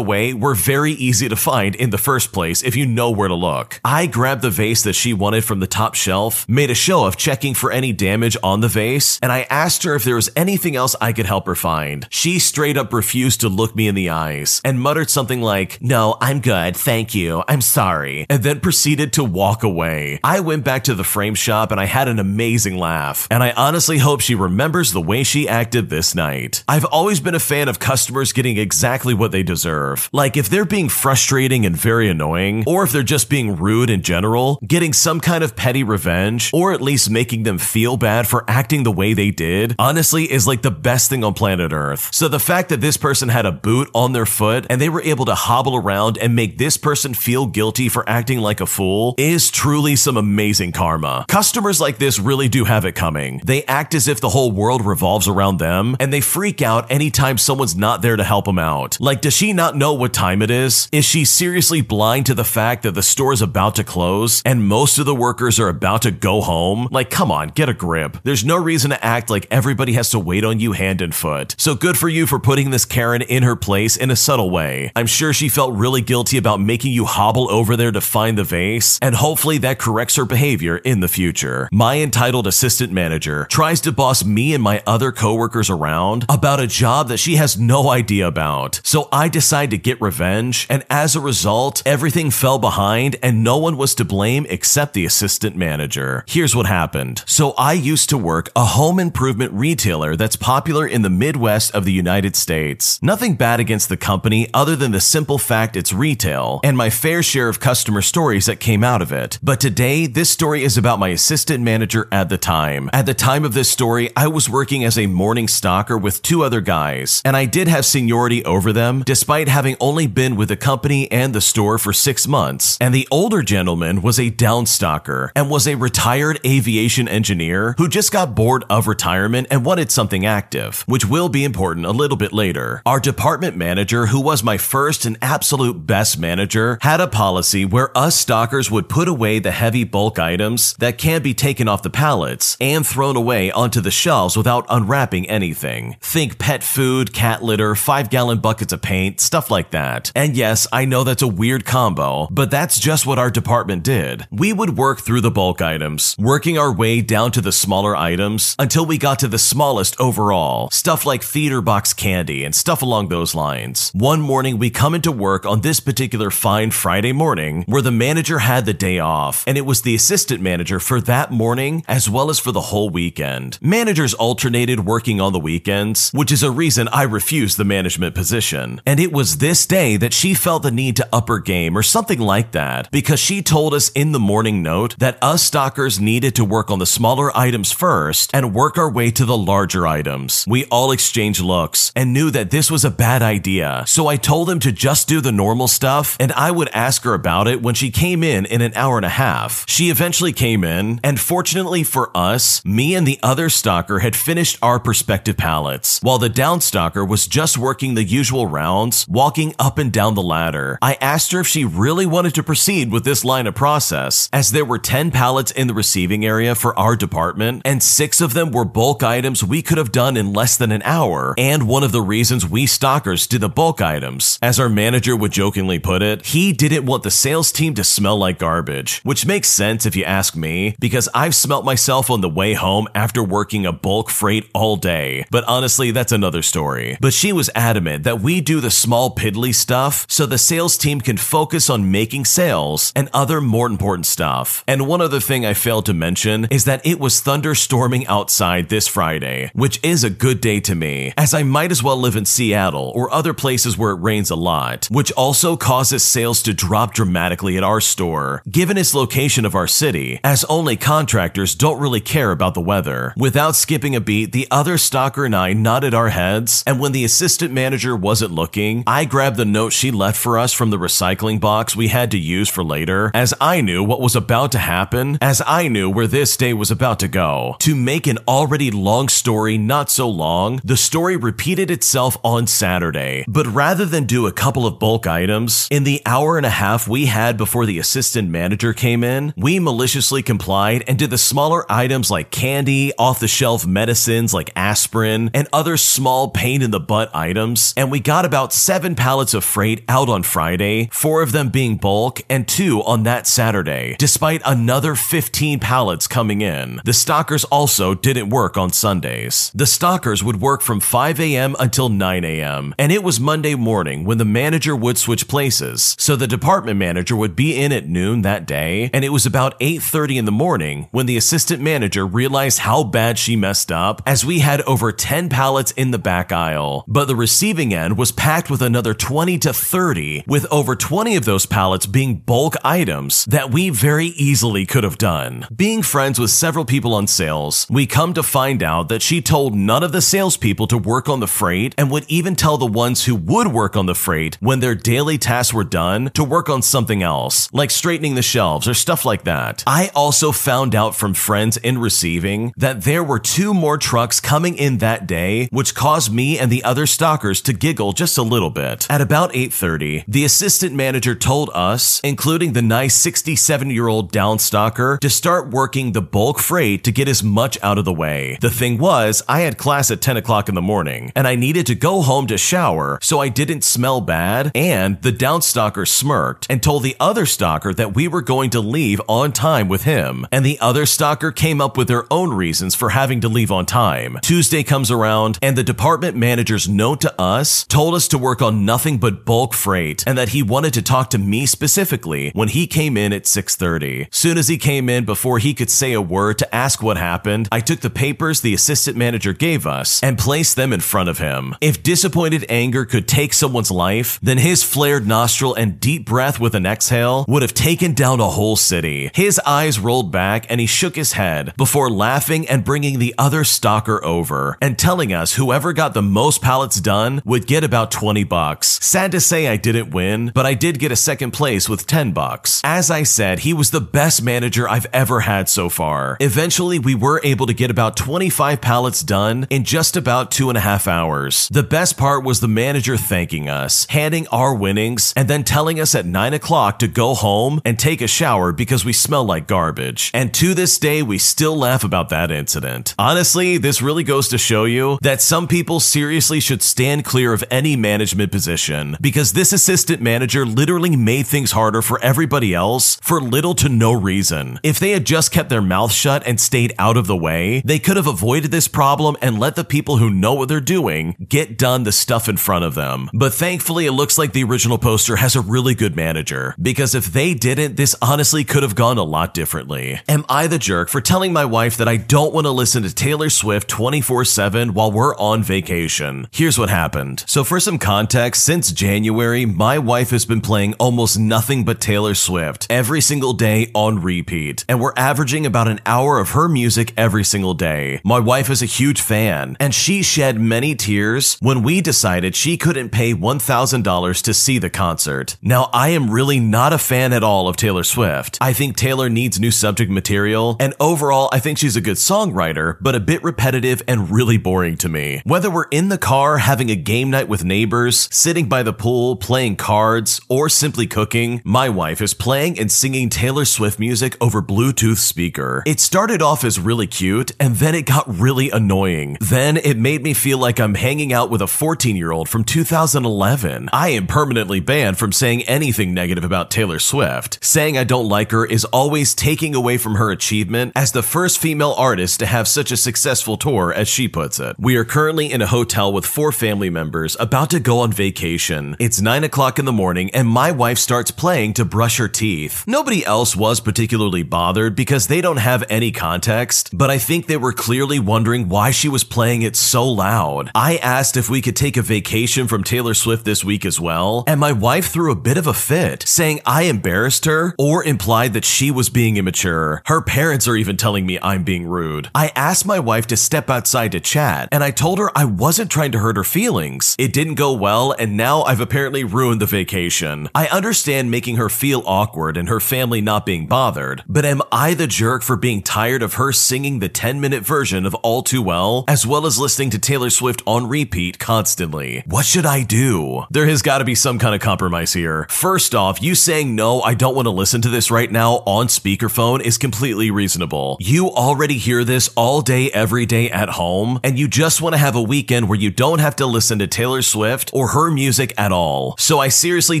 way 0.00 0.34
were 0.34 0.54
very 0.54 0.92
easy 0.92 1.28
to 1.28 1.36
find 1.36 1.74
in 1.76 1.90
the 1.90 1.98
first 1.98 2.32
place 2.32 2.62
if 2.62 2.74
you 2.74 2.84
know 2.84 3.10
where 3.10 3.28
to 3.28 3.34
look. 3.34 3.80
I 3.84 4.06
grabbed 4.06 4.42
the 4.42 4.50
vase 4.50 4.82
that 4.82 4.94
she 4.94 5.14
wanted 5.14 5.44
from 5.44 5.60
the 5.60 5.66
top 5.66 5.94
shelf, 5.94 6.48
made 6.48 6.70
a 6.70 6.74
show 6.74 7.06
of 7.06 7.16
checking 7.16 7.54
for 7.54 7.70
any 7.70 7.92
damage 7.92 8.36
on 8.42 8.60
the 8.60 8.68
vase, 8.68 9.18
and 9.22 9.30
I 9.30 9.46
asked 9.50 9.84
her 9.84 9.94
if 9.94 10.04
there 10.04 10.16
was 10.16 10.30
anything 10.34 10.74
else 10.74 10.96
I 11.00 11.12
could 11.12 11.26
help 11.26 11.46
her 11.46 11.54
find. 11.54 12.06
She 12.10 12.38
straight 12.38 12.76
up 12.76 12.92
refused 12.92 13.40
to 13.42 13.48
look 13.48 13.76
me 13.76 13.86
in 13.86 13.94
the 13.94 14.10
eyes 14.10 14.60
and 14.64 14.80
muttered 14.80 15.10
something 15.10 15.40
like, 15.40 15.78
No, 15.80 16.16
I'm 16.20 16.40
good, 16.40 16.76
thank 16.76 17.14
you, 17.14 17.44
I'm 17.46 17.60
sorry, 17.60 18.26
and 18.28 18.42
then 18.42 18.60
proceeded 18.60 19.12
to 19.14 19.24
walk 19.24 19.62
away. 19.62 20.18
I 20.24 20.40
went 20.40 20.64
back 20.64 20.84
to 20.84 20.94
the 20.94 21.04
frame 21.04 21.36
shop 21.36 21.70
and 21.70 21.80
I 21.80 21.84
had 21.84 22.08
an 22.08 22.18
amazing 22.18 22.78
laugh, 22.78 23.28
and 23.30 23.42
I 23.42 23.52
honestly 23.52 23.98
hope 23.98 24.20
she 24.20 24.34
remembers 24.34 24.92
the 24.92 25.00
way 25.00 25.22
she 25.22 25.48
acted 25.48 25.88
this 25.88 26.14
night. 26.14 26.64
I've 26.66 26.84
always 26.86 27.20
been 27.20 27.36
a 27.36 27.40
fan 27.40 27.68
of 27.68 27.78
customers 27.92 28.32
getting 28.32 28.56
exactly 28.56 29.12
what 29.12 29.32
they 29.32 29.42
deserve. 29.42 30.08
Like 30.14 30.38
if 30.38 30.48
they're 30.48 30.64
being 30.64 30.88
frustrating 30.88 31.66
and 31.66 31.76
very 31.76 32.08
annoying, 32.08 32.64
or 32.66 32.84
if 32.84 32.90
they're 32.90 33.02
just 33.02 33.28
being 33.28 33.54
rude 33.56 33.90
in 33.90 34.00
general, 34.00 34.58
getting 34.66 34.94
some 34.94 35.20
kind 35.20 35.44
of 35.44 35.54
petty 35.54 35.84
revenge, 35.84 36.50
or 36.54 36.72
at 36.72 36.80
least 36.80 37.10
making 37.10 37.42
them 37.42 37.58
feel 37.58 37.98
bad 37.98 38.26
for 38.26 38.46
acting 38.48 38.82
the 38.82 38.90
way 38.90 39.12
they 39.12 39.30
did, 39.30 39.74
honestly 39.78 40.24
is 40.24 40.46
like 40.46 40.62
the 40.62 40.70
best 40.70 41.10
thing 41.10 41.22
on 41.22 41.34
planet 41.34 41.70
Earth. 41.70 42.08
So 42.14 42.28
the 42.28 42.38
fact 42.38 42.70
that 42.70 42.80
this 42.80 42.96
person 42.96 43.28
had 43.28 43.44
a 43.44 43.52
boot 43.52 43.90
on 43.94 44.14
their 44.14 44.24
foot 44.24 44.64
and 44.70 44.80
they 44.80 44.88
were 44.88 45.02
able 45.02 45.26
to 45.26 45.34
hobble 45.34 45.76
around 45.76 46.16
and 46.16 46.34
make 46.34 46.56
this 46.56 46.78
person 46.78 47.12
feel 47.12 47.44
guilty 47.44 47.90
for 47.90 48.08
acting 48.08 48.38
like 48.38 48.62
a 48.62 48.66
fool 48.66 49.14
is 49.18 49.50
truly 49.50 49.96
some 49.96 50.16
amazing 50.16 50.72
karma. 50.72 51.26
Customers 51.28 51.78
like 51.78 51.98
this 51.98 52.18
really 52.18 52.48
do 52.48 52.64
have 52.64 52.86
it 52.86 52.92
coming. 52.92 53.42
They 53.44 53.64
act 53.64 53.94
as 53.94 54.08
if 54.08 54.18
the 54.18 54.30
whole 54.30 54.50
world 54.50 54.82
revolves 54.82 55.28
around 55.28 55.58
them 55.58 55.94
and 56.00 56.10
they 56.10 56.22
freak 56.22 56.62
out 56.62 56.90
anytime 56.90 57.36
someone's 57.36 57.81
not 57.82 58.00
there 58.00 58.16
to 58.16 58.24
help 58.24 58.48
him 58.48 58.58
out. 58.58 58.96
Like, 59.00 59.20
does 59.20 59.34
she 59.34 59.52
not 59.52 59.76
know 59.76 59.92
what 59.92 60.14
time 60.14 60.40
it 60.40 60.50
is? 60.50 60.88
Is 60.92 61.04
she 61.04 61.26
seriously 61.26 61.82
blind 61.82 62.24
to 62.26 62.34
the 62.34 62.44
fact 62.44 62.84
that 62.84 62.92
the 62.92 63.02
store 63.02 63.34
is 63.34 63.42
about 63.42 63.74
to 63.74 63.84
close 63.84 64.40
and 64.46 64.66
most 64.66 64.98
of 64.98 65.04
the 65.04 65.14
workers 65.14 65.58
are 65.60 65.68
about 65.68 66.02
to 66.02 66.12
go 66.12 66.40
home? 66.40 66.88
Like, 66.90 67.10
come 67.10 67.30
on, 67.30 67.48
get 67.48 67.68
a 67.68 67.74
grip. 67.74 68.18
There's 68.22 68.44
no 68.44 68.56
reason 68.56 68.90
to 68.92 69.04
act 69.04 69.28
like 69.28 69.48
everybody 69.50 69.94
has 69.94 70.10
to 70.10 70.18
wait 70.20 70.44
on 70.44 70.60
you 70.60 70.72
hand 70.72 71.02
and 71.02 71.12
foot. 71.14 71.56
So 71.58 71.74
good 71.74 71.98
for 71.98 72.08
you 72.08 72.26
for 72.26 72.38
putting 72.38 72.70
this 72.70 72.84
Karen 72.84 73.22
in 73.22 73.42
her 73.42 73.56
place 73.56 73.96
in 73.96 74.12
a 74.12 74.16
subtle 74.16 74.50
way. 74.50 74.92
I'm 74.94 75.06
sure 75.06 75.32
she 75.32 75.48
felt 75.48 75.74
really 75.74 76.02
guilty 76.02 76.38
about 76.38 76.60
making 76.60 76.92
you 76.92 77.04
hobble 77.04 77.50
over 77.50 77.76
there 77.76 77.90
to 77.90 78.00
find 78.00 78.38
the 78.38 78.44
vase, 78.44 79.00
and 79.02 79.16
hopefully 79.16 79.58
that 79.58 79.80
corrects 79.80 80.14
her 80.14 80.24
behavior 80.24 80.76
in 80.76 81.00
the 81.00 81.08
future. 81.08 81.68
My 81.72 81.98
entitled 81.98 82.46
assistant 82.46 82.92
manager 82.92 83.46
tries 83.50 83.80
to 83.80 83.90
boss 83.90 84.24
me 84.24 84.54
and 84.54 84.62
my 84.62 84.84
other 84.86 85.10
coworkers 85.10 85.68
around 85.68 86.24
about 86.28 86.60
a 86.60 86.68
job 86.68 87.08
that 87.08 87.18
she 87.18 87.34
has 87.36 87.58
no 87.58 87.71
idea 87.80 88.26
about. 88.26 88.80
So 88.84 89.08
I 89.10 89.28
decided 89.28 89.70
to 89.70 89.78
get 89.78 90.00
revenge, 90.00 90.66
and 90.68 90.84
as 90.90 91.16
a 91.16 91.20
result, 91.20 91.82
everything 91.86 92.30
fell 92.30 92.58
behind 92.58 93.16
and 93.22 93.42
no 93.42 93.56
one 93.58 93.76
was 93.76 93.94
to 93.94 94.04
blame 94.04 94.46
except 94.48 94.94
the 94.94 95.04
assistant 95.04 95.56
manager. 95.56 96.24
Here's 96.26 96.54
what 96.54 96.66
happened. 96.66 97.24
So 97.26 97.52
I 97.52 97.72
used 97.72 98.10
to 98.10 98.18
work 98.18 98.50
a 98.54 98.64
home 98.64 98.98
improvement 98.98 99.52
retailer 99.52 100.16
that's 100.16 100.36
popular 100.36 100.86
in 100.86 101.02
the 101.02 101.10
Midwest 101.10 101.74
of 101.74 101.84
the 101.84 101.92
United 101.92 102.36
States. 102.36 103.02
Nothing 103.02 103.34
bad 103.34 103.60
against 103.60 103.88
the 103.88 103.96
company 103.96 104.48
other 104.52 104.76
than 104.76 104.92
the 104.92 105.00
simple 105.00 105.38
fact 105.38 105.76
it's 105.76 105.92
retail 105.92 106.60
and 106.62 106.76
my 106.76 106.90
fair 106.90 107.22
share 107.22 107.48
of 107.48 107.60
customer 107.60 108.02
stories 108.02 108.46
that 108.46 108.60
came 108.60 108.84
out 108.84 109.02
of 109.02 109.12
it. 109.12 109.38
But 109.42 109.60
today, 109.60 110.06
this 110.06 110.30
story 110.30 110.62
is 110.62 110.76
about 110.76 110.98
my 110.98 111.08
assistant 111.08 111.62
manager 111.64 112.08
at 112.12 112.28
the 112.28 112.38
time. 112.38 112.90
At 112.92 113.06
the 113.06 113.14
time 113.14 113.44
of 113.44 113.54
this 113.54 113.70
story, 113.70 114.10
I 114.16 114.26
was 114.26 114.48
working 114.48 114.84
as 114.84 114.98
a 114.98 115.06
morning 115.06 115.46
stocker 115.46 116.00
with 116.00 116.22
two 116.22 116.42
other 116.42 116.60
guys, 116.60 117.22
and 117.24 117.36
I 117.36 117.46
did 117.46 117.61
have 117.68 117.84
seniority 117.84 118.44
over 118.44 118.72
them 118.72 119.02
despite 119.04 119.48
having 119.48 119.76
only 119.80 120.06
been 120.06 120.36
with 120.36 120.48
the 120.48 120.56
company 120.56 121.10
and 121.10 121.34
the 121.34 121.40
store 121.40 121.78
for 121.78 121.92
six 121.92 122.26
months. 122.26 122.78
And 122.80 122.94
the 122.94 123.08
older 123.10 123.42
gentleman 123.42 124.02
was 124.02 124.18
a 124.18 124.30
downstocker 124.30 125.30
and 125.34 125.50
was 125.50 125.66
a 125.66 125.74
retired 125.74 126.40
aviation 126.44 127.08
engineer 127.08 127.74
who 127.78 127.88
just 127.88 128.12
got 128.12 128.34
bored 128.34 128.64
of 128.70 128.86
retirement 128.86 129.48
and 129.50 129.64
wanted 129.64 129.90
something 129.90 130.24
active, 130.24 130.82
which 130.86 131.04
will 131.04 131.28
be 131.28 131.44
important 131.44 131.86
a 131.86 131.90
little 131.90 132.16
bit 132.16 132.32
later. 132.32 132.82
Our 132.86 133.00
department 133.00 133.56
manager, 133.56 134.06
who 134.06 134.20
was 134.20 134.42
my 134.42 134.58
first 134.58 135.04
and 135.04 135.18
absolute 135.20 135.86
best 135.86 136.18
manager, 136.18 136.78
had 136.82 137.00
a 137.00 137.08
policy 137.08 137.64
where 137.64 137.96
us 137.96 138.16
stockers 138.16 138.70
would 138.70 138.88
put 138.88 139.08
away 139.08 139.38
the 139.38 139.50
heavy 139.50 139.84
bulk 139.84 140.18
items 140.18 140.74
that 140.74 140.98
can 140.98 141.22
be 141.22 141.34
taken 141.34 141.68
off 141.68 141.82
the 141.82 141.90
pallets 141.90 142.56
and 142.60 142.86
thrown 142.86 143.16
away 143.16 143.50
onto 143.50 143.80
the 143.80 143.90
shelves 143.90 144.36
without 144.36 144.66
unwrapping 144.68 145.28
anything. 145.28 145.96
Think 146.00 146.38
pet 146.38 146.62
food, 146.62 147.12
cat 147.12 147.41
litter, 147.42 147.74
five 147.74 148.10
gallon 148.10 148.38
buckets 148.38 148.72
of 148.72 148.82
paint, 148.82 149.20
stuff 149.20 149.50
like 149.50 149.70
that. 149.70 150.12
And 150.14 150.36
yes, 150.36 150.66
I 150.72 150.84
know 150.84 151.04
that's 151.04 151.22
a 151.22 151.28
weird 151.28 151.64
combo, 151.64 152.28
but 152.30 152.50
that's 152.50 152.78
just 152.78 153.06
what 153.06 153.18
our 153.18 153.30
department 153.30 153.82
did. 153.82 154.26
We 154.30 154.52
would 154.52 154.76
work 154.76 155.00
through 155.00 155.20
the 155.22 155.30
bulk 155.30 155.60
items, 155.60 156.16
working 156.18 156.58
our 156.58 156.72
way 156.72 157.00
down 157.00 157.32
to 157.32 157.40
the 157.40 157.52
smaller 157.52 157.96
items 157.96 158.56
until 158.58 158.86
we 158.86 158.98
got 158.98 159.18
to 159.20 159.28
the 159.28 159.38
smallest 159.38 159.98
overall, 160.00 160.70
stuff 160.70 161.04
like 161.06 161.22
theater 161.22 161.60
box 161.60 161.92
candy 161.92 162.44
and 162.44 162.54
stuff 162.54 162.82
along 162.82 163.08
those 163.08 163.34
lines. 163.34 163.90
One 163.94 164.20
morning, 164.20 164.58
we 164.58 164.70
come 164.70 164.94
into 164.94 165.12
work 165.12 165.46
on 165.46 165.60
this 165.60 165.80
particular 165.80 166.30
fine 166.30 166.70
Friday 166.70 167.12
morning 167.12 167.64
where 167.66 167.82
the 167.82 167.90
manager 167.90 168.40
had 168.40 168.66
the 168.66 168.74
day 168.74 168.98
off, 168.98 169.44
and 169.46 169.56
it 169.58 169.66
was 169.66 169.82
the 169.82 169.94
assistant 169.94 170.40
manager 170.40 170.80
for 170.80 171.00
that 171.02 171.30
morning 171.30 171.84
as 171.88 172.08
well 172.08 172.30
as 172.30 172.38
for 172.38 172.52
the 172.52 172.60
whole 172.60 172.90
weekend. 172.90 173.58
Managers 173.60 174.14
alternated 174.14 174.86
working 174.86 175.20
on 175.20 175.32
the 175.32 175.40
weekends, 175.40 176.10
which 176.12 176.32
is 176.32 176.42
a 176.42 176.50
reason 176.50 176.88
I 176.88 177.02
the 177.32 177.64
management 177.64 178.14
position. 178.14 178.80
And 178.84 179.00
it 179.00 179.10
was 179.10 179.38
this 179.38 179.64
day 179.64 179.96
that 179.96 180.12
she 180.12 180.34
felt 180.34 180.64
the 180.64 180.70
need 180.70 180.96
to 180.96 181.08
up 181.12 181.28
her 181.28 181.38
game 181.38 181.78
or 181.78 181.82
something 181.82 182.20
like 182.20 182.52
that 182.52 182.90
because 182.90 183.18
she 183.18 183.40
told 183.40 183.72
us 183.72 183.88
in 183.90 184.12
the 184.12 184.20
morning 184.20 184.62
note 184.62 184.94
that 184.98 185.16
us 185.22 185.42
stockers 185.42 185.98
needed 185.98 186.34
to 186.34 186.44
work 186.44 186.70
on 186.70 186.78
the 186.78 186.84
smaller 186.84 187.34
items 187.34 187.72
first 187.72 188.30
and 188.34 188.54
work 188.54 188.76
our 188.76 188.90
way 188.90 189.10
to 189.10 189.24
the 189.24 189.36
larger 189.36 189.86
items. 189.86 190.44
We 190.46 190.66
all 190.66 190.92
exchanged 190.92 191.40
looks 191.40 191.90
and 191.96 192.12
knew 192.12 192.30
that 192.30 192.50
this 192.50 192.70
was 192.70 192.84
a 192.84 192.90
bad 192.90 193.22
idea, 193.22 193.84
so 193.86 194.08
I 194.08 194.16
told 194.16 194.48
them 194.48 194.60
to 194.60 194.70
just 194.70 195.08
do 195.08 195.22
the 195.22 195.32
normal 195.32 195.68
stuff 195.68 196.18
and 196.20 196.32
I 196.32 196.50
would 196.50 196.68
ask 196.74 197.02
her 197.04 197.14
about 197.14 197.48
it 197.48 197.62
when 197.62 197.74
she 197.74 197.90
came 197.90 198.22
in 198.22 198.44
in 198.44 198.60
an 198.60 198.74
hour 198.74 198.98
and 198.98 199.06
a 199.06 199.08
half. 199.08 199.64
She 199.66 199.88
eventually 199.88 200.34
came 200.34 200.64
in, 200.64 201.00
and 201.02 201.18
fortunately 201.18 201.82
for 201.82 202.14
us, 202.14 202.62
me 202.62 202.94
and 202.94 203.06
the 203.06 203.18
other 203.22 203.48
stocker 203.48 204.02
had 204.02 204.14
finished 204.14 204.58
our 204.60 204.78
perspective 204.78 205.38
palettes 205.38 205.98
while 206.02 206.18
the 206.18 206.28
downstocker 206.28 207.08
was 207.08 207.21
just 207.26 207.58
working 207.58 207.94
the 207.94 208.04
usual 208.04 208.46
rounds, 208.46 209.06
walking 209.08 209.54
up 209.58 209.78
and 209.78 209.92
down 209.92 210.14
the 210.14 210.22
ladder. 210.22 210.78
I 210.82 210.94
asked 211.00 211.32
her 211.32 211.40
if 211.40 211.46
she 211.46 211.64
really 211.64 212.06
wanted 212.06 212.34
to 212.34 212.42
proceed 212.42 212.90
with 212.90 213.04
this 213.04 213.24
line 213.24 213.46
of 213.46 213.54
process, 213.54 214.28
as 214.32 214.50
there 214.50 214.64
were 214.64 214.78
10 214.78 215.10
pallets 215.10 215.50
in 215.50 215.66
the 215.66 215.74
receiving 215.74 216.24
area 216.24 216.54
for 216.54 216.78
our 216.78 216.96
department, 216.96 217.62
and 217.64 217.82
six 217.82 218.20
of 218.20 218.34
them 218.34 218.50
were 218.50 218.64
bulk 218.64 219.02
items 219.02 219.44
we 219.44 219.62
could 219.62 219.78
have 219.78 219.92
done 219.92 220.16
in 220.16 220.32
less 220.32 220.56
than 220.56 220.72
an 220.72 220.82
hour, 220.84 221.34
and 221.38 221.68
one 221.68 221.82
of 221.82 221.92
the 221.92 222.02
reasons 222.02 222.46
we 222.46 222.66
stockers 222.66 223.26
did 223.26 223.40
the 223.40 223.48
bulk 223.48 223.80
items. 223.80 224.38
As 224.40 224.60
our 224.60 224.68
manager 224.68 225.16
would 225.16 225.32
jokingly 225.32 225.78
put 225.78 226.02
it, 226.02 226.26
he 226.26 226.52
didn't 226.52 226.86
want 226.86 227.02
the 227.02 227.10
sales 227.10 227.52
team 227.52 227.74
to 227.74 227.84
smell 227.84 228.16
like 228.16 228.38
garbage, 228.38 229.00
which 229.02 229.26
makes 229.26 229.48
sense 229.48 229.84
if 229.84 229.96
you 229.96 230.04
ask 230.04 230.36
me, 230.36 230.76
because 230.78 231.08
I've 231.14 231.34
smelt 231.34 231.64
myself 231.64 232.10
on 232.10 232.20
the 232.20 232.28
way 232.28 232.54
home 232.54 232.88
after 232.94 233.22
working 233.22 233.66
a 233.66 233.72
bulk 233.72 234.10
freight 234.10 234.48
all 234.54 234.76
day. 234.76 235.26
But 235.30 235.44
honestly, 235.44 235.90
that's 235.90 236.12
another 236.12 236.42
story. 236.42 236.96
But 237.00 237.11
she 237.12 237.32
was 237.32 237.50
adamant 237.54 238.04
that 238.04 238.20
we 238.20 238.40
do 238.40 238.60
the 238.60 238.70
small 238.70 239.14
piddly 239.14 239.54
stuff 239.54 240.06
so 240.08 240.26
the 240.26 240.38
sales 240.38 240.76
team 240.76 241.00
can 241.00 241.16
focus 241.16 241.70
on 241.70 241.90
making 241.90 242.24
sales 242.24 242.92
and 242.94 243.08
other 243.12 243.40
more 243.40 243.66
important 243.66 244.06
stuff. 244.06 244.64
And 244.66 244.86
one 244.86 245.00
other 245.00 245.20
thing 245.20 245.44
I 245.44 245.54
failed 245.54 245.86
to 245.86 245.94
mention 245.94 246.46
is 246.50 246.64
that 246.64 246.84
it 246.86 246.98
was 246.98 247.20
thunderstorming 247.20 248.06
outside 248.08 248.68
this 248.68 248.88
Friday, 248.88 249.50
which 249.54 249.78
is 249.82 250.04
a 250.04 250.10
good 250.10 250.40
day 250.40 250.60
to 250.60 250.74
me, 250.74 251.12
as 251.16 251.34
I 251.34 251.42
might 251.42 251.70
as 251.70 251.82
well 251.82 251.96
live 251.96 252.16
in 252.16 252.24
Seattle 252.24 252.92
or 252.94 253.12
other 253.12 253.34
places 253.34 253.78
where 253.78 253.92
it 253.92 254.00
rains 254.00 254.30
a 254.30 254.36
lot, 254.36 254.86
which 254.90 255.12
also 255.12 255.56
causes 255.56 256.02
sales 256.02 256.42
to 256.42 256.54
drop 256.54 256.94
dramatically 256.94 257.56
at 257.56 257.64
our 257.64 257.80
store, 257.80 258.42
given 258.50 258.76
its 258.76 258.94
location 258.94 259.44
of 259.44 259.54
our 259.54 259.66
city, 259.66 260.20
as 260.24 260.44
only 260.44 260.76
contractors 260.76 261.54
don't 261.54 261.80
really 261.80 262.00
care 262.00 262.30
about 262.30 262.54
the 262.54 262.60
weather. 262.60 263.14
Without 263.16 263.56
skipping 263.56 263.94
a 263.94 264.00
beat, 264.00 264.32
the 264.32 264.48
other 264.50 264.74
stocker 264.74 265.24
and 265.24 265.34
I 265.36 265.52
nodded 265.52 265.94
our 265.94 266.08
heads, 266.08 266.62
and 266.66 266.80
when 266.80 266.92
the 266.92 267.01
assistant 267.04 267.52
manager 267.52 267.96
wasn't 267.96 268.32
looking, 268.32 268.84
I 268.86 269.04
grabbed 269.04 269.36
the 269.36 269.44
note 269.44 269.72
she 269.72 269.90
left 269.90 270.18
for 270.18 270.38
us 270.38 270.52
from 270.52 270.70
the 270.70 270.78
recycling 270.78 271.40
box 271.40 271.74
we 271.74 271.88
had 271.88 272.10
to 272.12 272.18
use 272.18 272.48
for 272.48 272.64
later, 272.64 273.10
as 273.14 273.34
I 273.40 273.60
knew 273.60 273.82
what 273.82 274.00
was 274.00 274.16
about 274.16 274.52
to 274.52 274.58
happen, 274.58 275.18
as 275.20 275.42
I 275.46 275.68
knew 275.68 275.90
where 275.90 276.06
this 276.06 276.36
day 276.36 276.54
was 276.54 276.70
about 276.70 276.98
to 277.00 277.08
go. 277.08 277.56
To 277.60 277.74
make 277.74 278.06
an 278.06 278.18
already 278.28 278.70
long 278.70 279.08
story 279.08 279.58
not 279.58 279.90
so 279.90 280.08
long, 280.08 280.60
the 280.64 280.76
story 280.76 281.16
repeated 281.16 281.70
itself 281.70 282.16
on 282.22 282.46
Saturday. 282.46 283.24
But 283.28 283.46
rather 283.46 283.84
than 283.84 284.04
do 284.04 284.26
a 284.26 284.32
couple 284.32 284.66
of 284.66 284.78
bulk 284.78 285.06
items, 285.06 285.68
in 285.70 285.84
the 285.84 286.02
hour 286.06 286.36
and 286.36 286.46
a 286.46 286.50
half 286.50 286.88
we 286.88 287.06
had 287.06 287.36
before 287.36 287.66
the 287.66 287.78
assistant 287.78 288.28
manager 288.28 288.72
came 288.72 289.04
in, 289.04 289.32
we 289.36 289.58
maliciously 289.58 290.22
complied 290.22 290.84
and 290.86 290.98
did 290.98 291.10
the 291.10 291.18
smaller 291.18 291.70
items 291.70 292.10
like 292.10 292.30
candy, 292.30 292.92
off 292.98 293.20
the 293.20 293.28
shelf 293.28 293.66
medicines 293.66 294.34
like 294.34 294.50
aspirin, 294.56 295.30
and 295.34 295.48
other 295.52 295.76
small 295.76 296.30
pain 296.30 296.62
in 296.62 296.70
the 296.70 296.80
butt 296.92 297.10
items. 297.14 297.72
And 297.74 297.90
we 297.90 298.00
got 298.00 298.26
about 298.26 298.52
seven 298.52 298.94
pallets 298.94 299.32
of 299.32 299.44
freight 299.44 299.82
out 299.88 300.10
on 300.10 300.22
Friday, 300.22 300.90
four 300.92 301.22
of 301.22 301.32
them 301.32 301.48
being 301.48 301.78
bulk 301.78 302.20
and 302.28 302.46
two 302.46 302.82
on 302.82 303.04
that 303.04 303.26
Saturday, 303.26 303.96
despite 303.98 304.42
another 304.44 304.94
15 304.94 305.58
pallets 305.58 306.06
coming 306.06 306.42
in. 306.42 306.82
The 306.84 306.92
stockers 306.92 307.44
also 307.44 307.94
didn't 307.94 308.28
work 308.28 308.58
on 308.58 308.74
Sundays. 308.74 309.50
The 309.54 309.64
stockers 309.64 310.22
would 310.22 310.42
work 310.42 310.60
from 310.60 310.80
5 310.80 311.18
a.m. 311.18 311.56
until 311.58 311.88
9 311.88 312.24
a.m., 312.24 312.74
and 312.78 312.92
it 312.92 313.02
was 313.02 313.18
Monday 313.18 313.54
morning 313.54 314.04
when 314.04 314.18
the 314.18 314.26
manager 314.26 314.76
would 314.76 314.98
switch 314.98 315.26
places. 315.28 315.96
So 315.98 316.14
the 316.14 316.26
department 316.26 316.78
manager 316.78 317.16
would 317.16 317.34
be 317.34 317.56
in 317.58 317.72
at 317.72 317.88
noon 317.88 318.20
that 318.20 318.44
day, 318.44 318.90
and 318.92 319.02
it 319.02 319.14
was 319.16 319.24
about 319.24 319.58
8:30 319.60 320.18
in 320.18 320.24
the 320.26 320.30
morning 320.30 320.88
when 320.90 321.06
the 321.06 321.16
assistant 321.16 321.62
manager 321.62 322.06
realized 322.06 322.58
how 322.58 322.84
bad 322.84 323.18
she 323.18 323.34
messed 323.34 323.72
up 323.72 324.02
as 324.04 324.26
we 324.26 324.40
had 324.40 324.60
over 324.62 324.92
10 324.92 325.30
pallets 325.30 325.70
in 325.70 325.90
the 325.90 325.98
back 325.98 326.32
aisle, 326.32 326.81
but 326.86 327.06
the 327.06 327.16
receiving 327.16 327.74
end 327.74 327.96
was 327.96 328.12
packed 328.12 328.50
with 328.50 328.62
another 328.62 328.94
20 328.94 329.38
to 329.38 329.52
30, 329.52 330.24
with 330.26 330.46
over 330.50 330.74
20 330.74 331.16
of 331.16 331.24
those 331.24 331.46
pallets 331.46 331.86
being 331.86 332.16
bulk 332.16 332.54
items 332.64 333.24
that 333.26 333.50
we 333.50 333.70
very 333.70 334.06
easily 334.06 334.66
could 334.66 334.84
have 334.84 334.98
done. 334.98 335.46
Being 335.54 335.82
friends 335.82 336.18
with 336.18 336.30
several 336.30 336.64
people 336.64 336.94
on 336.94 337.06
sales, 337.06 337.66
we 337.70 337.86
come 337.86 338.14
to 338.14 338.22
find 338.22 338.62
out 338.62 338.88
that 338.88 339.02
she 339.02 339.20
told 339.20 339.54
none 339.54 339.82
of 339.82 339.92
the 339.92 340.00
salespeople 340.00 340.66
to 340.68 340.78
work 340.78 341.08
on 341.08 341.20
the 341.20 341.26
freight 341.26 341.74
and 341.76 341.90
would 341.90 342.04
even 342.08 342.34
tell 342.34 342.56
the 342.58 342.66
ones 342.66 343.04
who 343.04 343.14
would 343.14 343.48
work 343.48 343.76
on 343.76 343.86
the 343.86 343.94
freight 343.94 344.36
when 344.40 344.60
their 344.60 344.74
daily 344.74 345.18
tasks 345.18 345.52
were 345.52 345.64
done 345.64 346.10
to 346.14 346.24
work 346.24 346.48
on 346.48 346.62
something 346.62 347.02
else, 347.02 347.48
like 347.52 347.70
straightening 347.70 348.14
the 348.14 348.22
shelves 348.22 348.66
or 348.66 348.74
stuff 348.74 349.04
like 349.04 349.24
that. 349.24 349.62
I 349.66 349.90
also 349.94 350.32
found 350.32 350.74
out 350.74 350.94
from 350.94 351.14
friends 351.14 351.56
in 351.58 351.78
receiving 351.78 352.52
that 352.56 352.82
there 352.82 353.04
were 353.04 353.18
two 353.18 353.52
more 353.52 353.78
trucks 353.78 354.20
coming 354.20 354.56
in 354.56 354.78
that 354.78 355.06
day, 355.06 355.48
which 355.52 355.74
caused 355.74 356.12
me 356.12 356.38
and 356.38 356.50
the 356.50 356.64
other 356.64 356.71
stockers 356.86 357.40
to 357.42 357.52
giggle 357.52 357.92
just 357.92 358.18
a 358.18 358.22
little 358.22 358.50
bit. 358.50 358.86
At 358.88 359.00
about 359.00 359.34
8:30, 359.34 360.04
the 360.08 360.24
assistant 360.24 360.74
manager 360.74 361.14
told 361.14 361.50
us, 361.54 362.00
including 362.02 362.52
the 362.52 362.62
nice 362.62 362.96
67-year-old 363.00 364.12
downstocker, 364.12 364.98
to 365.00 365.10
start 365.10 365.50
working 365.50 365.92
the 365.92 366.02
bulk 366.02 366.38
freight 366.38 366.82
to 366.84 366.92
get 366.92 367.08
as 367.08 367.22
much 367.22 367.58
out 367.62 367.78
of 367.78 367.84
the 367.84 367.92
way. 367.92 368.38
The 368.40 368.50
thing 368.50 368.78
was, 368.78 369.22
I 369.28 369.40
had 369.40 369.58
class 369.58 369.90
at 369.90 370.00
10 370.00 370.16
o'clock 370.16 370.48
in 370.48 370.54
the 370.54 370.62
morning, 370.62 371.12
and 371.14 371.28
I 371.28 371.34
needed 371.34 371.66
to 371.66 371.74
go 371.74 372.02
home 372.02 372.26
to 372.28 372.38
shower 372.38 372.98
so 373.02 373.20
I 373.20 373.28
didn't 373.28 373.64
smell 373.64 374.00
bad, 374.00 374.50
and 374.54 375.00
the 375.02 375.12
downstocker 375.12 375.86
smirked 375.86 376.46
and 376.48 376.62
told 376.62 376.82
the 376.82 376.96
other 376.98 377.24
stocker 377.24 377.74
that 377.76 377.94
we 377.94 378.08
were 378.08 378.22
going 378.22 378.50
to 378.50 378.60
leave 378.60 379.00
on 379.08 379.32
time 379.32 379.68
with 379.68 379.84
him, 379.84 380.26
and 380.32 380.44
the 380.44 380.58
other 380.60 380.84
stocker 380.84 381.34
came 381.34 381.60
up 381.60 381.76
with 381.76 381.88
their 381.88 382.04
own 382.10 382.32
reasons 382.32 382.74
for 382.74 382.90
having 382.90 383.20
to 383.20 383.28
leave 383.28 383.52
on 383.52 383.66
time. 383.66 384.18
Tuesday 384.22 384.62
comes 384.62 384.90
around, 384.90 385.38
and 385.42 385.56
the 385.56 385.62
department 385.62 386.16
manager's 386.16 386.61
note 386.68 387.00
to 387.02 387.20
us 387.20 387.64
told 387.64 387.94
us 387.94 388.08
to 388.08 388.18
work 388.18 388.42
on 388.42 388.64
nothing 388.64 388.98
but 388.98 389.24
bulk 389.24 389.54
freight, 389.54 390.04
and 390.06 390.18
that 390.18 390.30
he 390.30 390.42
wanted 390.42 390.74
to 390.74 390.82
talk 390.82 391.10
to 391.10 391.18
me 391.18 391.46
specifically 391.46 392.30
when 392.34 392.48
he 392.48 392.66
came 392.66 392.96
in 392.96 393.12
at 393.12 393.26
6:30. 393.26 394.08
Soon 394.10 394.38
as 394.38 394.48
he 394.48 394.58
came 394.58 394.88
in 394.88 395.04
before 395.04 395.38
he 395.38 395.54
could 395.54 395.70
say 395.70 395.92
a 395.92 396.00
word 396.00 396.38
to 396.38 396.54
ask 396.54 396.82
what 396.82 396.96
happened, 396.96 397.48
I 397.50 397.60
took 397.60 397.80
the 397.80 397.90
papers 397.90 398.40
the 398.40 398.54
assistant 398.54 398.96
manager 398.96 399.32
gave 399.32 399.66
us 399.66 400.02
and 400.02 400.18
placed 400.18 400.56
them 400.56 400.72
in 400.72 400.80
front 400.80 401.08
of 401.08 401.18
him. 401.18 401.54
If 401.60 401.82
disappointed 401.82 402.44
anger 402.48 402.84
could 402.84 403.08
take 403.08 403.32
someone's 403.32 403.70
life, 403.70 404.18
then 404.22 404.38
his 404.38 404.62
flared 404.62 405.06
nostril 405.06 405.54
and 405.54 405.80
deep 405.80 406.04
breath 406.04 406.38
with 406.38 406.54
an 406.54 406.66
exhale 406.66 407.24
would 407.28 407.42
have 407.42 407.54
taken 407.54 407.94
down 407.94 408.20
a 408.20 408.28
whole 408.28 408.56
city. 408.56 409.10
His 409.14 409.40
eyes 409.46 409.78
rolled 409.78 410.12
back 410.12 410.46
and 410.48 410.60
he 410.60 410.66
shook 410.66 410.96
his 410.96 411.12
head 411.12 411.54
before 411.56 411.90
laughing 411.90 412.46
and 412.48 412.64
bringing 412.64 412.98
the 412.98 413.14
other 413.16 413.44
stocker 413.44 414.02
over 414.02 414.58
and 414.60 414.78
telling 414.78 415.12
us 415.12 415.34
whoever 415.34 415.72
got 415.72 415.94
the 415.94 416.02
most 416.02 416.41
pallets 416.42 416.80
done 416.80 417.22
would 417.24 417.46
get 417.46 417.64
about 417.64 417.90
20 417.90 418.24
bucks. 418.24 418.78
Sad 418.84 419.12
to 419.12 419.20
say 419.20 419.48
I 419.48 419.56
didn't 419.56 419.90
win, 419.90 420.32
but 420.34 420.44
I 420.44 420.54
did 420.54 420.78
get 420.78 420.92
a 420.92 420.96
second 420.96 421.30
place 421.30 421.68
with 421.68 421.86
10 421.86 422.12
bucks. 422.12 422.60
As 422.64 422.90
I 422.90 423.04
said, 423.04 423.38
he 423.38 423.54
was 423.54 423.70
the 423.70 423.80
best 423.80 424.22
manager 424.22 424.68
I've 424.68 424.86
ever 424.92 425.20
had 425.20 425.48
so 425.48 425.68
far. 425.68 426.16
Eventually, 426.20 426.78
we 426.78 426.94
were 426.94 427.20
able 427.24 427.46
to 427.46 427.54
get 427.54 427.70
about 427.70 427.96
25 427.96 428.60
pallets 428.60 429.02
done 429.02 429.46
in 429.48 429.64
just 429.64 429.96
about 429.96 430.30
two 430.30 430.50
and 430.50 430.58
a 430.58 430.60
half 430.60 430.86
hours. 430.86 431.48
The 431.50 431.62
best 431.62 431.96
part 431.96 432.24
was 432.24 432.40
the 432.40 432.48
manager 432.48 432.96
thanking 432.96 433.48
us, 433.48 433.86
handing 433.90 434.26
our 434.28 434.54
winnings, 434.54 435.12
and 435.16 435.28
then 435.28 435.44
telling 435.44 435.78
us 435.78 435.94
at 435.94 436.04
9 436.04 436.34
o'clock 436.34 436.78
to 436.80 436.88
go 436.88 437.14
home 437.14 437.60
and 437.64 437.78
take 437.78 438.02
a 438.02 438.06
shower 438.08 438.52
because 438.52 438.84
we 438.84 438.92
smell 438.92 439.24
like 439.24 439.46
garbage. 439.46 440.10
And 440.12 440.34
to 440.34 440.54
this 440.54 440.78
day, 440.78 441.02
we 441.02 441.18
still 441.18 441.56
laugh 441.56 441.84
about 441.84 442.08
that 442.08 442.30
incident. 442.30 442.94
Honestly, 442.98 443.58
this 443.58 443.80
really 443.80 444.04
goes 444.04 444.28
to 444.28 444.38
show 444.38 444.64
you 444.64 444.98
that 445.02 445.22
some 445.22 445.46
people 445.46 445.78
seriously 445.80 446.31
should 446.40 446.62
stand 446.62 447.04
clear 447.04 447.32
of 447.32 447.44
any 447.50 447.76
management 447.76 448.32
position 448.32 448.96
because 449.00 449.32
this 449.32 449.52
assistant 449.52 450.00
manager 450.00 450.44
literally 450.44 450.96
made 450.96 451.26
things 451.26 451.52
harder 451.52 451.82
for 451.82 452.02
everybody 452.02 452.54
else 452.54 452.96
for 453.02 453.20
little 453.20 453.54
to 453.54 453.68
no 453.68 453.92
reason. 453.92 454.58
If 454.62 454.78
they 454.78 454.90
had 454.90 455.06
just 455.06 455.32
kept 455.32 455.48
their 455.48 455.62
mouth 455.62 455.92
shut 455.92 456.26
and 456.26 456.40
stayed 456.40 456.74
out 456.78 456.96
of 456.96 457.06
the 457.06 457.16
way, 457.16 457.62
they 457.64 457.78
could 457.78 457.96
have 457.96 458.06
avoided 458.06 458.50
this 458.50 458.68
problem 458.68 459.16
and 459.20 459.38
let 459.38 459.56
the 459.56 459.64
people 459.64 459.96
who 459.98 460.10
know 460.10 460.34
what 460.34 460.48
they're 460.48 460.60
doing 460.60 461.16
get 461.28 461.58
done 461.58 461.84
the 461.84 461.92
stuff 461.92 462.28
in 462.28 462.36
front 462.36 462.64
of 462.64 462.74
them. 462.74 463.10
But 463.12 463.34
thankfully, 463.34 463.86
it 463.86 463.92
looks 463.92 464.18
like 464.18 464.32
the 464.32 464.44
original 464.44 464.78
poster 464.78 465.16
has 465.16 465.36
a 465.36 465.40
really 465.40 465.74
good 465.74 465.96
manager 465.96 466.54
because 466.60 466.94
if 466.94 467.06
they 467.06 467.34
didn't, 467.34 467.76
this 467.76 467.94
honestly 468.02 468.44
could 468.44 468.62
have 468.62 468.74
gone 468.74 468.98
a 468.98 469.02
lot 469.02 469.34
differently. 469.34 470.00
Am 470.08 470.24
I 470.28 470.46
the 470.46 470.58
jerk 470.58 470.88
for 470.88 471.00
telling 471.00 471.32
my 471.32 471.44
wife 471.44 471.76
that 471.76 471.88
I 471.88 471.96
don't 471.96 472.34
want 472.34 472.46
to 472.46 472.50
listen 472.50 472.82
to 472.82 472.94
Taylor 472.94 473.30
Swift 473.30 473.68
24 473.68 474.24
7 474.24 474.74
while 474.74 474.92
we're 474.92 475.16
on 475.16 475.42
vacation? 475.42 476.21
Here's 476.30 476.58
what 476.58 476.70
happened. 476.70 477.24
So, 477.26 477.44
for 477.44 477.58
some 477.60 477.78
context, 477.78 478.44
since 478.44 478.72
January, 478.72 479.44
my 479.44 479.78
wife 479.78 480.10
has 480.10 480.24
been 480.24 480.40
playing 480.40 480.74
almost 480.74 481.18
nothing 481.18 481.64
but 481.64 481.80
Taylor 481.80 482.14
Swift 482.14 482.66
every 482.70 483.00
single 483.00 483.32
day 483.32 483.70
on 483.74 484.00
repeat, 484.00 484.64
and 484.68 484.80
we're 484.80 484.94
averaging 484.96 485.44
about 485.44 485.68
an 485.68 485.80
hour 485.84 486.18
of 486.18 486.30
her 486.30 486.48
music 486.48 486.92
every 486.96 487.24
single 487.24 487.54
day. 487.54 488.00
My 488.04 488.18
wife 488.18 488.48
is 488.48 488.62
a 488.62 488.66
huge 488.66 489.00
fan, 489.00 489.56
and 489.58 489.74
she 489.74 490.02
shed 490.02 490.40
many 490.40 490.74
tears 490.74 491.36
when 491.40 491.62
we 491.62 491.80
decided 491.80 492.36
she 492.36 492.56
couldn't 492.56 492.90
pay 492.90 493.12
$1,000 493.12 494.22
to 494.22 494.34
see 494.34 494.58
the 494.58 494.70
concert. 494.70 495.36
Now, 495.42 495.70
I 495.72 495.88
am 495.88 496.10
really 496.10 496.40
not 496.40 496.72
a 496.72 496.78
fan 496.78 497.12
at 497.12 497.24
all 497.24 497.48
of 497.48 497.56
Taylor 497.56 497.84
Swift. 497.84 498.38
I 498.40 498.52
think 498.52 498.76
Taylor 498.76 499.08
needs 499.08 499.40
new 499.40 499.50
subject 499.50 499.90
material, 499.90 500.56
and 500.60 500.74
overall, 500.78 501.28
I 501.32 501.40
think 501.40 501.58
she's 501.58 501.76
a 501.76 501.80
good 501.80 501.96
songwriter, 501.96 502.76
but 502.80 502.94
a 502.94 503.00
bit 503.00 503.22
repetitive 503.24 503.82
and 503.88 504.10
really 504.10 504.38
boring 504.38 504.76
to 504.78 504.88
me. 504.88 505.20
Whether 505.24 505.50
we're 505.50 505.68
in 505.70 505.88
the 505.88 505.98
car 505.98 506.11
having 506.12 506.70
a 506.70 506.76
game 506.76 507.08
night 507.08 507.26
with 507.26 507.42
neighbors, 507.42 508.06
sitting 508.12 508.46
by 508.46 508.62
the 508.62 508.74
pool, 508.74 509.16
playing 509.16 509.56
cards, 509.56 510.20
or 510.28 510.50
simply 510.50 510.86
cooking, 510.86 511.40
my 511.42 511.70
wife 511.70 512.02
is 512.02 512.12
playing 512.12 512.58
and 512.58 512.70
singing 512.70 513.08
Taylor 513.08 513.46
Swift 513.46 513.78
music 513.78 514.14
over 514.20 514.42
Bluetooth 514.42 514.98
speaker. 514.98 515.62
It 515.64 515.80
started 515.80 516.20
off 516.20 516.44
as 516.44 516.60
really 516.60 516.86
cute, 516.86 517.32
and 517.40 517.56
then 517.56 517.74
it 517.74 517.86
got 517.86 518.04
really 518.06 518.50
annoying. 518.50 519.16
Then 519.22 519.56
it 519.56 519.78
made 519.78 520.02
me 520.02 520.12
feel 520.12 520.36
like 520.36 520.60
I'm 520.60 520.74
hanging 520.74 521.14
out 521.14 521.30
with 521.30 521.40
a 521.40 521.46
14 521.46 521.96
year 521.96 522.12
old 522.12 522.28
from 522.28 522.44
2011. 522.44 523.70
I 523.72 523.88
am 523.88 524.06
permanently 524.06 524.60
banned 524.60 524.98
from 524.98 525.12
saying 525.12 525.44
anything 525.44 525.94
negative 525.94 526.24
about 526.24 526.50
Taylor 526.50 526.78
Swift. 526.78 527.42
Saying 527.42 527.78
I 527.78 527.84
don't 527.84 528.10
like 528.10 528.32
her 528.32 528.44
is 528.44 528.66
always 528.66 529.14
taking 529.14 529.54
away 529.54 529.78
from 529.78 529.94
her 529.94 530.10
achievement 530.10 530.72
as 530.76 530.92
the 530.92 531.02
first 531.02 531.38
female 531.38 531.74
artist 531.78 532.20
to 532.20 532.26
have 532.26 532.46
such 532.46 532.70
a 532.70 532.76
successful 532.76 533.38
tour, 533.38 533.72
as 533.72 533.88
she 533.88 534.08
puts 534.08 534.38
it. 534.38 534.56
We 534.58 534.76
are 534.76 534.84
currently 534.84 535.32
in 535.32 535.40
a 535.40 535.46
hotel 535.46 535.90
with 535.90 536.01
four 536.04 536.32
family 536.32 536.70
members 536.70 537.16
about 537.20 537.50
to 537.50 537.60
go 537.60 537.80
on 537.80 537.92
vacation. 537.92 538.76
It's 538.78 539.00
9 539.00 539.24
o'clock 539.24 539.58
in 539.58 539.64
the 539.64 539.72
morning, 539.72 540.10
and 540.14 540.28
my 540.28 540.50
wife 540.50 540.78
starts 540.78 541.10
playing 541.10 541.54
to 541.54 541.64
brush 541.64 541.98
her 541.98 542.08
teeth. 542.08 542.64
Nobody 542.66 543.04
else 543.04 543.36
was 543.36 543.60
particularly 543.60 544.22
bothered 544.22 544.74
because 544.74 545.06
they 545.06 545.20
don't 545.20 545.38
have 545.38 545.64
any 545.70 545.92
context, 545.92 546.76
but 546.76 546.90
I 546.90 546.98
think 546.98 547.26
they 547.26 547.36
were 547.36 547.52
clearly 547.52 547.98
wondering 547.98 548.48
why 548.48 548.70
she 548.70 548.88
was 548.88 549.04
playing 549.04 549.42
it 549.42 549.56
so 549.56 549.88
loud. 549.88 550.50
I 550.54 550.76
asked 550.76 551.16
if 551.16 551.30
we 551.30 551.40
could 551.40 551.56
take 551.56 551.76
a 551.76 551.82
vacation 551.82 552.48
from 552.48 552.64
Taylor 552.64 552.94
Swift 552.94 553.24
this 553.24 553.44
week 553.44 553.64
as 553.64 553.80
well, 553.80 554.24
and 554.26 554.40
my 554.40 554.52
wife 554.52 554.86
threw 554.86 555.12
a 555.12 555.16
bit 555.16 555.36
of 555.36 555.46
a 555.46 555.54
fit, 555.54 556.02
saying 556.06 556.40
I 556.44 556.64
embarrassed 556.64 557.24
her 557.24 557.54
or 557.58 557.84
implied 557.84 558.32
that 558.32 558.44
she 558.44 558.70
was 558.70 558.90
being 558.90 559.16
immature. 559.16 559.82
Her 559.86 560.02
parents 560.02 560.48
are 560.48 560.56
even 560.56 560.76
telling 560.76 561.06
me 561.06 561.18
I'm 561.22 561.44
being 561.44 561.66
rude. 561.66 562.10
I 562.14 562.32
asked 562.34 562.66
my 562.66 562.80
wife 562.80 563.06
to 563.08 563.16
step 563.16 563.48
outside 563.48 563.92
to 563.92 564.00
chat, 564.00 564.48
and 564.50 564.64
I 564.64 564.70
told 564.70 564.98
her 564.98 565.10
I 565.16 565.24
wasn't 565.24 565.70
trying 565.70 565.91
to 565.92 565.98
hurt 565.98 566.16
her 566.16 566.24
feelings. 566.24 566.96
It 566.98 567.12
didn't 567.12 567.34
go 567.34 567.52
well, 567.52 567.92
and 567.98 568.16
now 568.16 568.42
I've 568.42 568.60
apparently 568.60 569.04
ruined 569.04 569.40
the 569.40 569.46
vacation. 569.46 570.28
I 570.34 570.46
understand 570.48 571.10
making 571.10 571.36
her 571.36 571.48
feel 571.48 571.82
awkward 571.86 572.36
and 572.36 572.48
her 572.48 572.60
family 572.60 573.00
not 573.00 573.26
being 573.26 573.46
bothered, 573.46 574.02
but 574.08 574.24
am 574.24 574.42
I 574.50 574.74
the 574.74 574.86
jerk 574.86 575.22
for 575.22 575.36
being 575.36 575.62
tired 575.62 576.02
of 576.02 576.14
her 576.14 576.32
singing 576.32 576.78
the 576.78 576.88
10 576.88 577.20
minute 577.20 577.44
version 577.44 577.86
of 577.86 577.94
All 577.96 578.22
Too 578.22 578.42
Well, 578.42 578.84
as 578.88 579.06
well 579.06 579.26
as 579.26 579.38
listening 579.38 579.70
to 579.70 579.78
Taylor 579.78 580.10
Swift 580.10 580.42
on 580.46 580.68
repeat 580.68 581.18
constantly? 581.18 582.02
What 582.06 582.26
should 582.26 582.46
I 582.46 582.62
do? 582.64 583.24
There 583.30 583.46
has 583.46 583.62
got 583.62 583.78
to 583.78 583.84
be 583.84 583.94
some 583.94 584.18
kind 584.18 584.34
of 584.34 584.40
compromise 584.40 584.92
here. 584.92 585.26
First 585.30 585.74
off, 585.74 586.02
you 586.02 586.14
saying 586.14 586.54
no, 586.54 586.80
I 586.80 586.94
don't 586.94 587.14
want 587.14 587.26
to 587.26 587.30
listen 587.30 587.60
to 587.62 587.68
this 587.68 587.90
right 587.90 588.10
now 588.10 588.42
on 588.46 588.66
speakerphone 588.66 589.40
is 589.40 589.58
completely 589.58 590.10
reasonable. 590.10 590.76
You 590.80 591.10
already 591.10 591.58
hear 591.58 591.84
this 591.84 592.10
all 592.16 592.40
day, 592.42 592.70
every 592.70 593.06
day 593.06 593.30
at 593.30 593.50
home, 593.50 594.00
and 594.02 594.18
you 594.18 594.28
just 594.28 594.60
want 594.60 594.74
to 594.74 594.78
have 594.78 594.96
a 594.96 595.02
weekend 595.02 595.48
where 595.48 595.58
you 595.58 595.70
don't 595.82 595.98
have 595.98 596.14
to 596.14 596.26
listen 596.26 596.60
to 596.60 596.66
Taylor 596.68 597.02
Swift 597.02 597.50
or 597.52 597.66
her 597.70 597.90
music 597.90 598.32
at 598.38 598.52
all. 598.52 598.94
So 598.98 599.18
I 599.18 599.26
seriously 599.26 599.80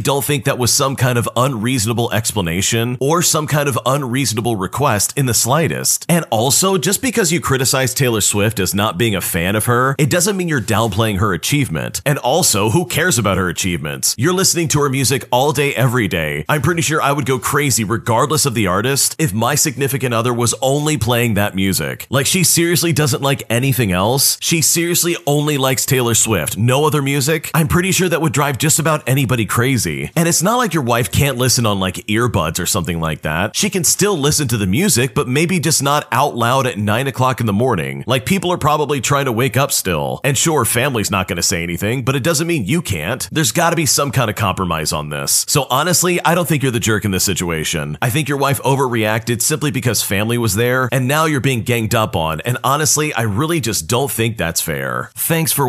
don't 0.00 0.24
think 0.24 0.46
that 0.46 0.58
was 0.58 0.74
some 0.74 0.96
kind 0.96 1.16
of 1.16 1.28
unreasonable 1.36 2.12
explanation 2.12 2.96
or 3.00 3.22
some 3.22 3.46
kind 3.46 3.68
of 3.68 3.78
unreasonable 3.86 4.56
request 4.56 5.16
in 5.16 5.26
the 5.26 5.32
slightest. 5.32 6.04
And 6.08 6.24
also, 6.28 6.76
just 6.76 7.02
because 7.02 7.30
you 7.30 7.40
criticize 7.40 7.94
Taylor 7.94 8.20
Swift 8.20 8.58
as 8.58 8.74
not 8.74 8.98
being 8.98 9.14
a 9.14 9.20
fan 9.20 9.54
of 9.54 9.66
her, 9.66 9.94
it 9.96 10.10
doesn't 10.10 10.36
mean 10.36 10.48
you're 10.48 10.60
downplaying 10.60 11.20
her 11.20 11.34
achievement. 11.34 12.02
And 12.04 12.18
also, 12.18 12.70
who 12.70 12.84
cares 12.84 13.16
about 13.16 13.38
her 13.38 13.48
achievements? 13.48 14.16
You're 14.18 14.32
listening 14.32 14.66
to 14.68 14.80
her 14.80 14.88
music 14.88 15.28
all 15.30 15.52
day, 15.52 15.72
every 15.76 16.08
day. 16.08 16.44
I'm 16.48 16.62
pretty 16.62 16.82
sure 16.82 17.00
I 17.00 17.12
would 17.12 17.26
go 17.26 17.38
crazy 17.38 17.84
regardless 17.84 18.44
of 18.44 18.54
the 18.54 18.66
artist 18.66 19.14
if 19.20 19.32
my 19.32 19.54
significant 19.54 20.14
other 20.14 20.34
was 20.34 20.52
only 20.60 20.98
playing 20.98 21.34
that 21.34 21.54
music. 21.54 22.08
Like, 22.10 22.26
she 22.26 22.42
seriously 22.42 22.92
doesn't 22.92 23.22
like 23.22 23.44
anything 23.48 23.92
else. 23.92 24.36
She 24.40 24.62
seriously 24.62 25.14
only 25.28 25.58
likes 25.58 25.86
Taylor 25.92 26.14
Swift, 26.14 26.56
no 26.56 26.86
other 26.86 27.02
music. 27.02 27.50
I'm 27.52 27.68
pretty 27.68 27.92
sure 27.92 28.08
that 28.08 28.22
would 28.22 28.32
drive 28.32 28.56
just 28.56 28.78
about 28.78 29.06
anybody 29.06 29.44
crazy. 29.44 30.10
And 30.16 30.26
it's 30.26 30.42
not 30.42 30.56
like 30.56 30.72
your 30.72 30.82
wife 30.82 31.12
can't 31.12 31.36
listen 31.36 31.66
on 31.66 31.80
like 31.80 31.96
earbuds 32.06 32.58
or 32.58 32.64
something 32.64 32.98
like 32.98 33.20
that. 33.20 33.54
She 33.54 33.68
can 33.68 33.84
still 33.84 34.16
listen 34.16 34.48
to 34.48 34.56
the 34.56 34.66
music, 34.66 35.14
but 35.14 35.28
maybe 35.28 35.60
just 35.60 35.82
not 35.82 36.08
out 36.10 36.34
loud 36.34 36.66
at 36.66 36.78
9 36.78 37.06
o'clock 37.08 37.40
in 37.40 37.46
the 37.46 37.52
morning. 37.52 38.04
Like 38.06 38.24
people 38.24 38.50
are 38.50 38.56
probably 38.56 39.02
trying 39.02 39.26
to 39.26 39.32
wake 39.32 39.58
up 39.58 39.70
still. 39.70 40.22
And 40.24 40.38
sure, 40.38 40.64
family's 40.64 41.10
not 41.10 41.28
going 41.28 41.36
to 41.36 41.42
say 41.42 41.62
anything, 41.62 42.06
but 42.06 42.16
it 42.16 42.24
doesn't 42.24 42.46
mean 42.46 42.64
you 42.64 42.80
can't. 42.80 43.28
There's 43.30 43.52
got 43.52 43.68
to 43.68 43.76
be 43.76 43.84
some 43.84 44.12
kind 44.12 44.30
of 44.30 44.36
compromise 44.36 44.94
on 44.94 45.10
this. 45.10 45.44
So 45.46 45.66
honestly, 45.68 46.24
I 46.24 46.34
don't 46.34 46.48
think 46.48 46.62
you're 46.62 46.72
the 46.72 46.80
jerk 46.80 47.04
in 47.04 47.10
this 47.10 47.24
situation. 47.24 47.98
I 48.00 48.08
think 48.08 48.30
your 48.30 48.38
wife 48.38 48.62
overreacted 48.62 49.42
simply 49.42 49.70
because 49.70 50.02
family 50.02 50.38
was 50.38 50.54
there, 50.54 50.88
and 50.90 51.06
now 51.06 51.26
you're 51.26 51.40
being 51.40 51.64
ganged 51.64 51.94
up 51.94 52.16
on. 52.16 52.40
And 52.46 52.56
honestly, 52.64 53.12
I 53.12 53.24
really 53.24 53.60
just 53.60 53.88
don't 53.88 54.10
think 54.10 54.38
that's 54.38 54.62
fair. 54.62 55.10
Thanks 55.14 55.52
for 55.52 55.68